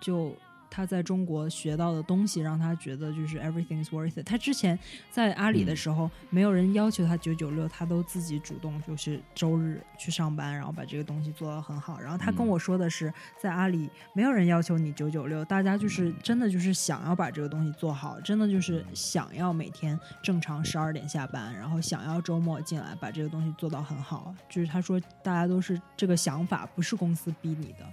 [0.00, 0.34] 就
[0.74, 4.24] 他在中国学到的东西，让他觉得就是 everything is worth it。
[4.24, 4.78] 他之前
[5.10, 12.00] 在阿里的嗯时候，没有人要求他九九六，他都自己主动就是周日去上班，然后把这个东西做到很好。
[12.00, 24.34] 然后他跟嗯我说的是，在阿里没有人要求你九九六，大家就是真的就是想要把这个东西做好，真的就是想要每天正常十二点下班，然后想要周末进来把这个东西做到很好。
[24.48, 27.86] 就是他说大家都是这个想法，不是公司逼你的。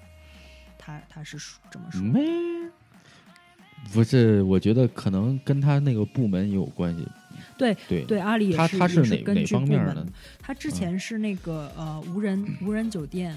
[0.79, 2.21] 他他是说这么说，没，
[3.93, 7.07] 不是，我觉得可能跟他那个部门也有关系。
[7.57, 10.07] 对对，对，阿里也他是哪哪方面的？
[10.41, 13.35] 他之前是那个、呃无人无人酒店，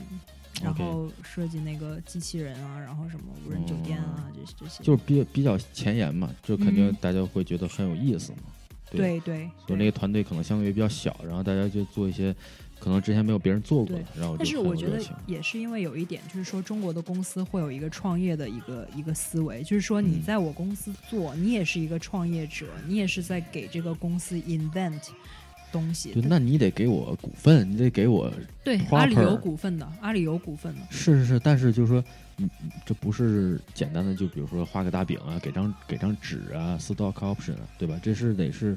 [0.62, 4.82] 然后设计那个机器人啊，然后什么无人酒店啊，这些这些。
[4.84, 8.38] 就是比比较前沿嘛，就肯定嗯大家会觉得很有意思嘛。
[8.90, 12.34] 对对，就那个团队可能相对比较小，然后大家就做一些
[12.82, 15.00] 可能之前没有别人做过，然后但是我觉得。
[15.24, 25.00] 也是因为有一点，就是说中国的公司会有一个创业的一个一个思维，就是说你嗯在我公司做，你也是一个创业者，你也是在给这个公司 invent
[25.70, 26.22] 东西对，。
[26.26, 28.32] 那你得给我股份，你得给我
[28.64, 30.80] 对，阿里有股份的，阿里有股份的。
[30.90, 32.04] 是是是，但是就是说，
[32.38, 37.98] 嗯，嗯这不是简单的，就比如说画个大饼啊，给张给张纸啊，stock option，啊对吧？
[38.02, 38.76] 这是得是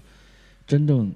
[0.68, 1.12] 真正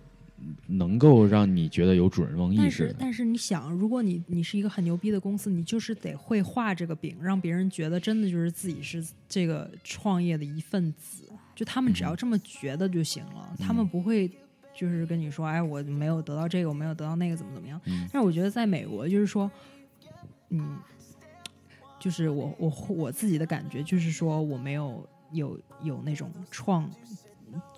[0.68, 2.70] 能够让你觉得有主人翁意识但。
[2.70, 11.24] 是但是你想，如果你你是一个很牛逼的公司，你就是得会画这个饼，让别人觉得真的就是自己是这个创业的一份子。
[11.56, 14.32] 就他们只要这么觉得就行了，他们不会
[14.74, 17.80] 就是跟你说，哎，我没有得到这个，我没有得到那个，怎么怎么样。
[17.86, 19.52] 嗯但是我觉得在美国，就是说，
[20.52, 20.78] 嗯，
[22.00, 26.90] 就是我我我自己的感觉就是说，我没有有有那种创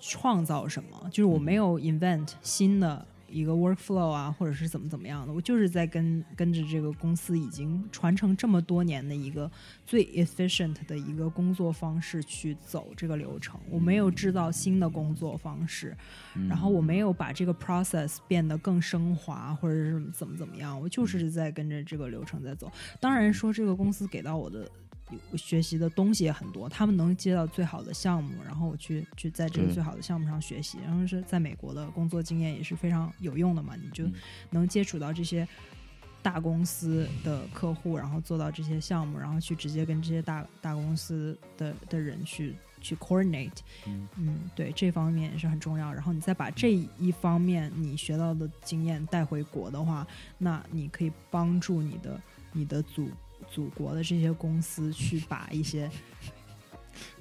[0.00, 9.50] 创造什么，就是我没有 invent 新的一个 workflow 啊，或者是怎么怎么样的，我就是在跟跟着这个公司已经传承这么多年的一个
[9.86, 15.96] 最 efficient 的一个工作方式去走这个流程，我没有制造新的工作方式，
[16.34, 16.46] 嗯。
[16.46, 22.70] 然后我没有把这个 process 变得更升华，或者是怎么怎么样，我就是在跟着这个流程在走。
[23.00, 24.70] 当然说这个公司给到我的
[25.36, 34.12] 学习的东西也很多，他们能接到最好的项目，然后我去去在这个最好的项目上学习，然后是在美国的工作经验也是非常有用的嘛，你就嗯
[34.50, 35.46] 能接触到这些。
[36.24, 43.50] 大公司的客户，然后做到这些项目，然后去直接跟这些大大公司的的人去去 coordinate，
[43.88, 45.92] 嗯嗯，对，这方面也是很重要。
[45.92, 50.06] 然后你再把这一方面你学到的经验带回国的话，
[50.38, 53.10] 那你可以帮助你的你的祖
[53.52, 55.88] 祖国的这些公司去把一些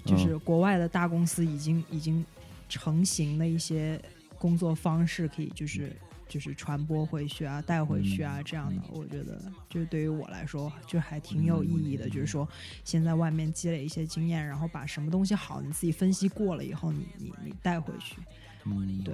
[0.04, 2.26] 就是国外的大公司已经已经
[2.68, 4.02] 成型的一些
[4.40, 5.96] 工作方式，可以就是。
[6.32, 12.08] 就是传播回去啊，带回去啊，嗯这样的，我觉得就是对于我来说，就还挺有意义的。
[12.08, 12.48] 就是说，
[12.86, 18.16] 先在外面积累一些经验，然后把什么东西好，你自己分析过了以后，你你你带回去。
[18.64, 19.14] 嗯对，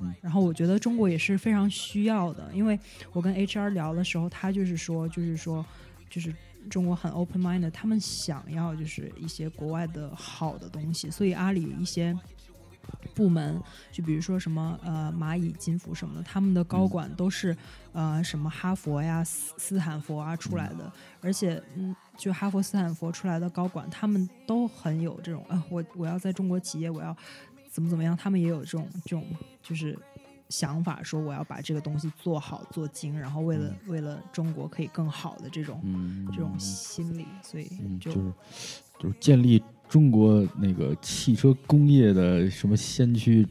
[0.00, 2.80] 嗯然后我觉得中国也是非常需要的，因为
[3.12, 5.62] 我跟 HR 聊的时候，他就是说，就是说，
[6.08, 6.34] 就是
[6.68, 12.16] 中国很 open minded，他们想要就是一些国外的好的东西，所以阿里一些。
[13.14, 13.58] 部门
[13.90, 17.56] 就比如说什么呃蚂蚁金服什么的，他们的高管都是、
[17.92, 27.16] 呃什么哈佛呀、斯斯坦福啊出来的，而且嗯，就哈佛、斯坦福出来的高管，他们都很有这种啊、我我要在中国企业，我要
[27.70, 29.24] 怎么怎么样，他们也有这种这种
[29.62, 29.98] 就是
[30.56, 38.32] 想法，说我要把这个东西做好做精，然后为了、为了中国可以更好的这种、嗯，这种心理，所以嗯，就、就是
[39.00, 43.44] 就是建立中国那个汽车工业的什么先驱，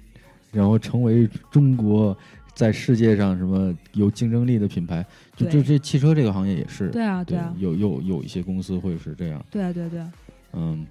[0.54, 2.18] 然后成为中国
[2.54, 5.06] 在世界上什么有竞争力的品牌。
[5.36, 5.62] 就对。
[5.62, 10.12] 这这汽车这个行业也是，对啊对啊有有有一些公司会是这样，对啊对啊对啊，
[10.54, 10.86] 嗯，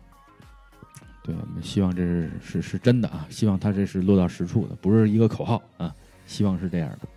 [1.25, 5.95] 对，我们希望这是是是真的啊，希望它这是落到实处的，不是一个口号啊，
[6.27, 7.09] 希望是这样的。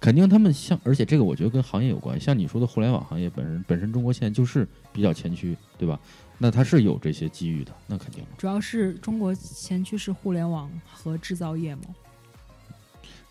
[0.00, 2.20] 肯定他们像，而且这个我觉得跟行业有关。
[2.20, 5.98] 像你说的互联网行业本身本身中国现在就是比较前驱，对吧？
[6.36, 8.22] 那它是有这些机遇的，那肯定。
[8.36, 11.82] 主要是中国前驱是互联网和制造业嘛，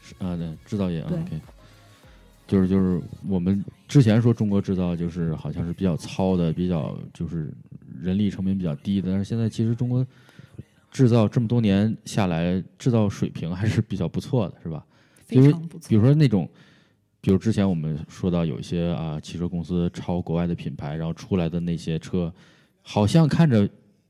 [0.02, 1.42] 是啊，对，制造业啊对，OK，
[2.48, 7.54] 就是就是我们之前说中国制造就是好像是比较糙的，比较就是
[8.02, 10.04] 人力成本比较低的，但是现在其实中国
[10.94, 14.86] 制造这么多年下来，制造水平还是比较不错的，是吧？
[15.26, 15.90] 非因为常不错。
[15.90, 16.48] 比如说那种，
[17.20, 22.32] 比如之前我们说到有一些啊汽车公司抄国外的品牌，然后出来的那些车，
[22.84, 23.68] 好像看着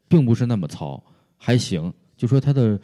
[0.10, 1.02] 并不是那么糙，
[1.38, 2.78] 还行，就说它的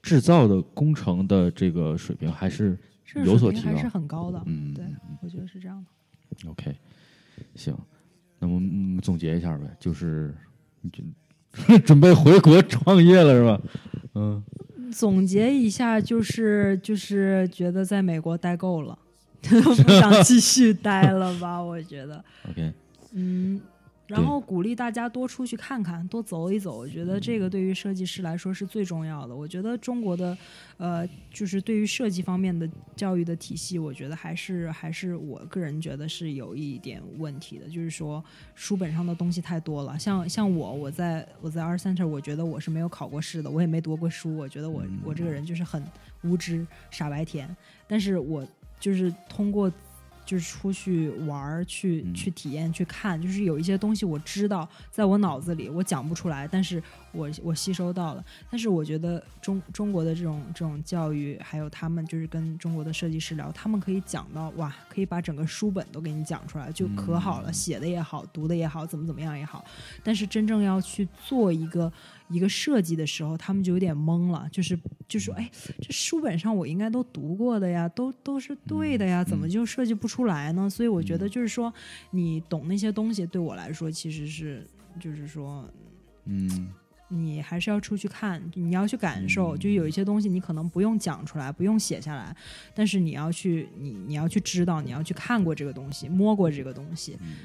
[0.00, 2.78] 制造的工程的这个水平还是
[3.24, 4.84] 有所提高还是很高的，嗯对，
[5.22, 6.48] 我觉得是这样的。
[6.48, 6.72] OK，
[7.56, 7.76] 行，
[8.38, 10.32] 那我嗯总结一下呗，就是
[10.80, 11.04] 你准
[11.84, 13.60] 准备回国创业了是吧？
[14.14, 14.42] 嗯，
[14.92, 18.98] 总结一下，就是就是觉得在美国待够了，
[19.42, 21.60] 不想继续待了吧？
[21.62, 22.72] 我觉得， OK，
[23.14, 23.60] 嗯，
[24.10, 26.76] 然后鼓励大家多出去看看，多走一走。
[26.76, 29.36] 我觉得这个对于设计师来说是最重要的。
[29.36, 30.36] 我觉得中国的，
[30.78, 37.68] 呃，就是对于设计方面的教育的体系，我觉得还是还是我个人觉得是有一点问题的。
[37.68, 38.22] 就是说，
[38.56, 39.96] 书本上的东西太多了。
[39.96, 44.36] 像像我，我在我在 Art Center，我觉得我是没有考过试的，我也没读过书。
[44.36, 45.80] 我觉得我我这个人就是很
[46.22, 47.56] 无知傻白甜，
[47.86, 48.44] 但是我
[48.80, 49.72] 就是通过。
[50.30, 52.14] 就是出去玩儿，去嗯。
[52.14, 56.80] 去体验，去看，就是有一些东西我知道，在我脑子里我讲不出来，但是
[57.12, 58.24] 我我吸收到了。
[58.50, 69.64] 但是我觉得中中国的这种这种教育，还有他们就是跟中国的设计师聊，他们可以讲到哇，可以把整个书本都给你讲出来，就可好了，嗯写的也好，读的也好，怎么怎么样也好。
[70.02, 71.92] 但是真正要去做一个
[72.28, 75.50] 一个设计的时候，他们就有点懵了，就是就说，哎，
[75.80, 80.68] 这书本上我应该都读过的呀，都都是对的呀，怎么就设计不出来呢？
[80.70, 81.72] 所以我觉得就是说，
[82.10, 84.66] 你懂那些东西，对我来说其实是
[84.98, 85.68] 就是说，
[86.24, 86.68] 嗯
[87.10, 92.34] 你还是要出去看，你要去感受，嗯就有一些东西你可能不用讲出来，不用写下来，
[92.74, 97.36] 但是你要去，你你要去知道，你要去看过这个东西，摸过这个东西，嗯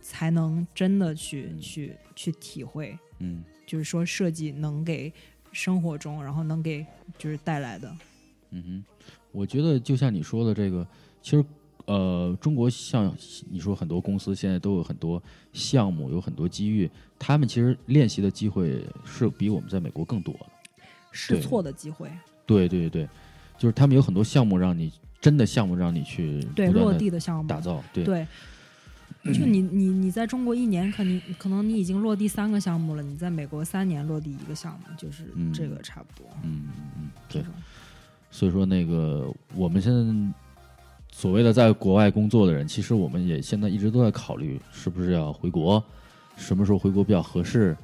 [0.00, 2.98] 才能真的去去去体会。
[3.20, 5.12] 嗯就是说设计能给
[5.52, 6.84] 生活中，然后能给
[7.16, 7.96] 就是带来的。
[8.50, 8.84] 嗯哼，
[9.32, 10.86] 我觉得就像你说的这个，
[11.22, 11.44] 其实
[11.86, 13.14] 呃，中国像
[13.50, 15.22] 你说很多公司现在都有很多
[15.52, 20.46] 项目，有很多机遇，他们其实练习的机会是比我们在美国更多的。
[21.12, 22.10] 试错的机会，
[22.46, 23.08] 对对对，
[23.56, 28.26] 就是他们有很多项目让你真的项目让你去对落地的项目打造，对对。
[29.32, 36.26] 就你你你在中国一年，肯定可能你已经落地三个项目了，你在美国三年落地一个项目，就是这个差不多。
[36.42, 37.42] 嗯嗯嗯，对。
[38.30, 40.34] 所以说，那个我们现在
[41.16, 45.82] 所谓的在国外工作的人，其实我们也现在一直都在考虑，是不是要回国，
[46.36, 47.76] 什么时候回国比较合适。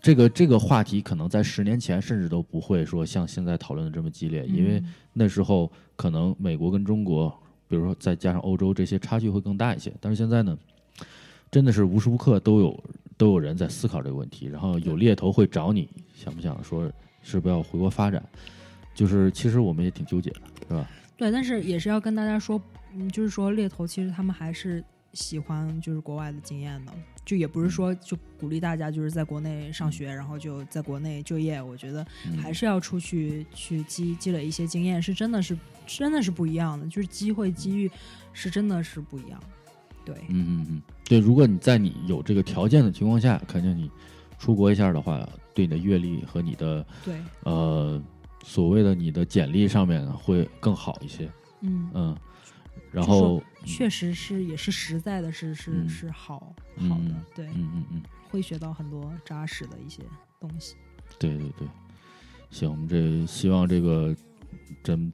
[0.00, 4.80] 这个这个话题可能在十年前甚至都不会说像现在讨论的这么激烈，因为
[5.12, 7.36] 那时候可能美国跟中国。
[7.66, 10.56] 比如说，再加上欧洲这些差距会更大一些，但是现在呢，
[11.50, 12.84] 真的是无时无刻都有
[13.16, 16.90] 都有人在思考这个问题，然后有猎头会找你，想不想说
[17.22, 18.20] 是不是要回国发展？
[18.92, 20.90] 就是其实我们也挺纠结的，是吧？
[21.20, 22.58] 对，但是也是要跟大家说，
[22.94, 26.92] 嗯，就是说猎头其实他们还是喜欢就是国外的经验的。
[27.26, 31.60] 就也不是说就鼓励大家就是在国内上学，然后就在国内就业。
[31.60, 32.04] 我觉得
[32.40, 35.54] 还是要出去去积积累一些经验，是真的是
[35.86, 36.86] 真的是不一样的。
[36.86, 37.88] 就是机会机遇
[38.32, 39.38] 是真的是不一样。
[40.06, 41.18] 对，嗯嗯嗯，对。
[41.18, 43.90] 如果你在你有这个条件的情况下，肯定你
[44.38, 47.14] 出国一下的话，对你的阅历和你的对
[47.44, 48.02] 呃
[48.42, 51.30] 所谓的你的简历上面会更好一些。
[51.60, 52.16] 嗯嗯。
[52.92, 56.52] 然后确实是也是实在的，是是是好
[56.88, 60.02] 好的，对，嗯嗯嗯，会学到很多扎实的一些
[60.40, 60.74] 东西。
[61.16, 61.68] 对对对，
[62.50, 64.12] 行，我们这希望这个
[64.82, 65.12] 咱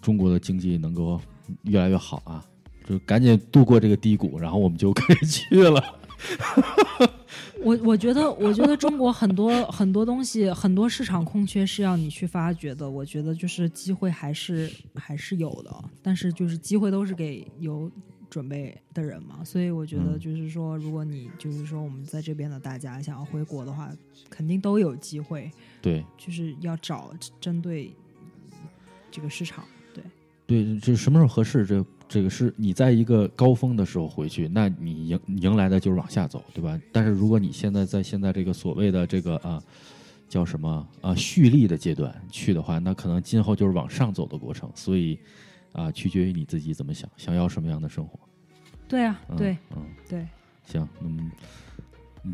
[0.00, 1.20] 中国的经济能够
[1.62, 2.44] 越来越好啊，
[2.84, 5.80] 就赶紧度过这个低谷，然后我们就可以去了。
[7.62, 12.88] 我我觉得，我觉得中国很多很多东西，很多市场空缺是要你去发掘的。
[12.88, 17.90] 我觉得就是机会还是还是有的，但是就是机会都是给有
[18.28, 19.44] 准备的人嘛。
[19.44, 23.90] 所以我觉得就是说，如果你就是说我们在这边的大家想要回国的话，
[24.28, 25.50] 肯定都有机会。
[25.80, 27.94] 对，就是要找针对
[29.10, 29.64] 这个市场。
[29.94, 30.02] 对，
[30.46, 31.64] 对，这什么时候合适？
[31.64, 31.84] 这。
[32.12, 36.78] 这个是你在一个高峰的时候回去，那你迎迎来的就是往下走，对吧？
[36.92, 39.62] 但是如果你现在在现在这个所谓的这个啊，
[40.28, 44.70] 叫什么啊蓄力的阶段去的话，那可能今后就是往上走的过程。
[44.74, 45.18] 所以
[45.72, 48.20] 啊，取决于你自己怎么想，想要什么样的生活。
[48.86, 50.28] 对啊，对，嗯，对。
[50.66, 51.30] 行，嗯。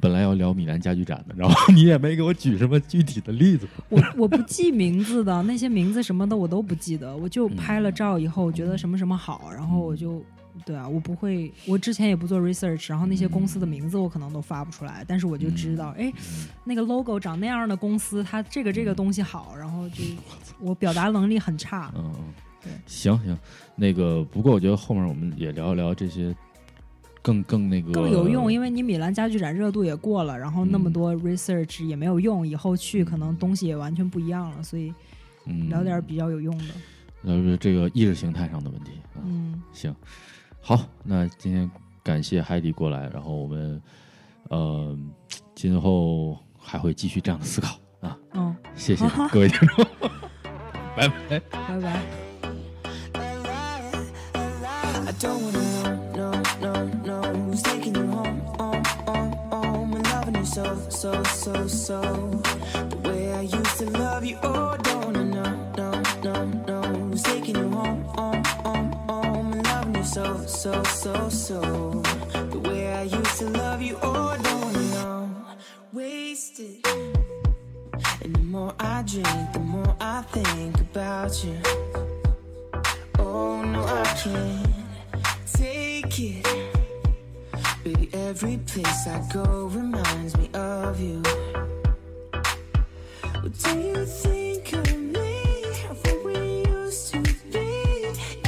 [0.01, 3.66] 本来要聊米兰家具展的，然后你也没给我举什么具体的例子。
[3.89, 10.22] 我我不记名字的那些名字什么的我都不记得，我就拍了照以后，我觉得什么什么好，然后我就
[10.66, 16.12] 对啊，我不会，我之前也不做 research，然后那些公司的名字我可能都发不出来，但是我就知道，哎，
[16.64, 20.05] 那个 logo 长那样的公司，它这个这个东西好，然后就
[20.61, 21.91] 我表达能力很差。
[21.97, 22.24] 嗯嗯，
[22.62, 23.39] 对，行行，
[23.74, 26.34] 那个不过我觉得后面我们也聊一聊这些。
[27.23, 34.93] 更更那个更有用，因为你米兰家具展热度也过了，然后那么多 research 也没有用，以后去可能东西也完全不一样了，所以
[35.69, 36.64] 聊点比较有用的。
[37.23, 38.93] 呃，这个意识形态上的问题。
[39.25, 39.95] 嗯，行，
[40.61, 41.69] 好，那今天
[42.03, 43.83] 感谢海底过来，然后我们
[44.49, 44.97] 呃
[45.55, 48.16] 今后还会继续这样的思考啊。
[48.35, 49.85] 嗯， 谢谢各位听众，
[50.97, 52.03] 拜拜，拜拜。
[60.65, 62.03] So, so, so, so.
[62.73, 66.83] The way I used to love you, oh, don't know, no, no, no.
[66.83, 71.61] Who's taking you home, home, home, home, and loving you so, so, so, so.
[72.33, 75.31] The way I used to love you, oh, don't know.
[75.93, 76.85] Wasted.
[78.23, 81.61] And the more I drink, the more I think about you.
[83.19, 84.75] Oh, no, I can't
[85.53, 86.78] take it.
[87.89, 91.22] Baby, every place I go reminds me of you.
[93.41, 95.64] What do you think of me?
[95.89, 97.70] Of What we used to be?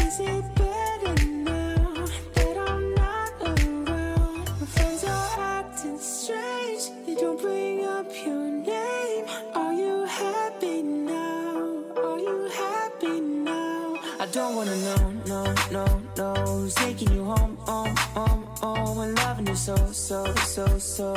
[0.05, 4.45] Is it better now that I'm not around?
[4.61, 6.91] My friends are acting strange.
[7.07, 9.25] They don't bring up your name.
[9.55, 11.83] Are you happy now?
[11.97, 13.97] Are you happy now?
[14.21, 16.35] I don't wanna know, no, no, no.
[16.45, 18.50] Who's taking you home, home, home?
[18.63, 21.15] Oh, I'm loving you so, so, so, so.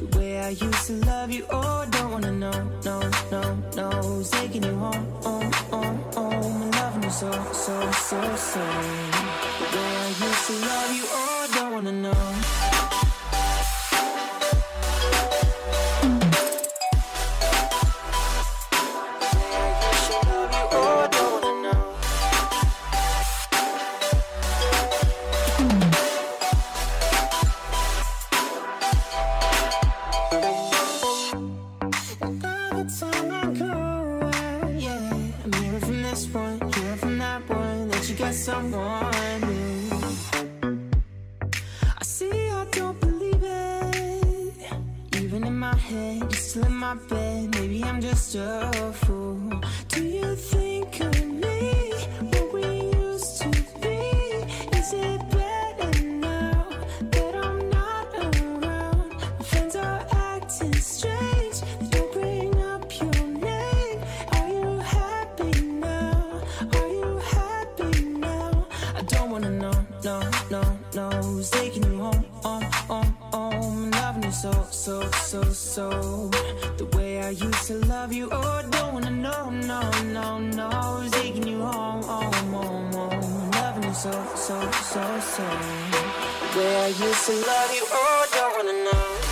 [0.00, 3.00] The way I used to love you, oh, don't wanna know, no,
[3.30, 4.22] no, no.
[4.30, 6.62] Taking you home, home, home, home?
[6.62, 8.60] I'm loving you so, so, so, so.
[8.60, 12.75] The way I used to love you, oh, don't wanna know.
[36.16, 39.90] this point, you from that point, that you got someone new.
[42.00, 45.22] I see, I don't believe it.
[45.22, 47.54] Even in my head, you're still in my bed.
[47.56, 49.60] Maybe I'm just a fool.
[49.88, 50.65] Do you think?
[75.76, 75.90] so.
[76.78, 79.82] The way I used to love you Oh, don't wanna know, no,
[80.18, 80.70] no, no.
[81.12, 83.50] Taking you home, home, home, home.
[83.50, 84.12] Loving you so,
[84.46, 84.56] so,
[84.92, 85.02] so,
[85.34, 85.46] so.
[86.40, 89.25] The way I used to love you Oh, don't wanna know.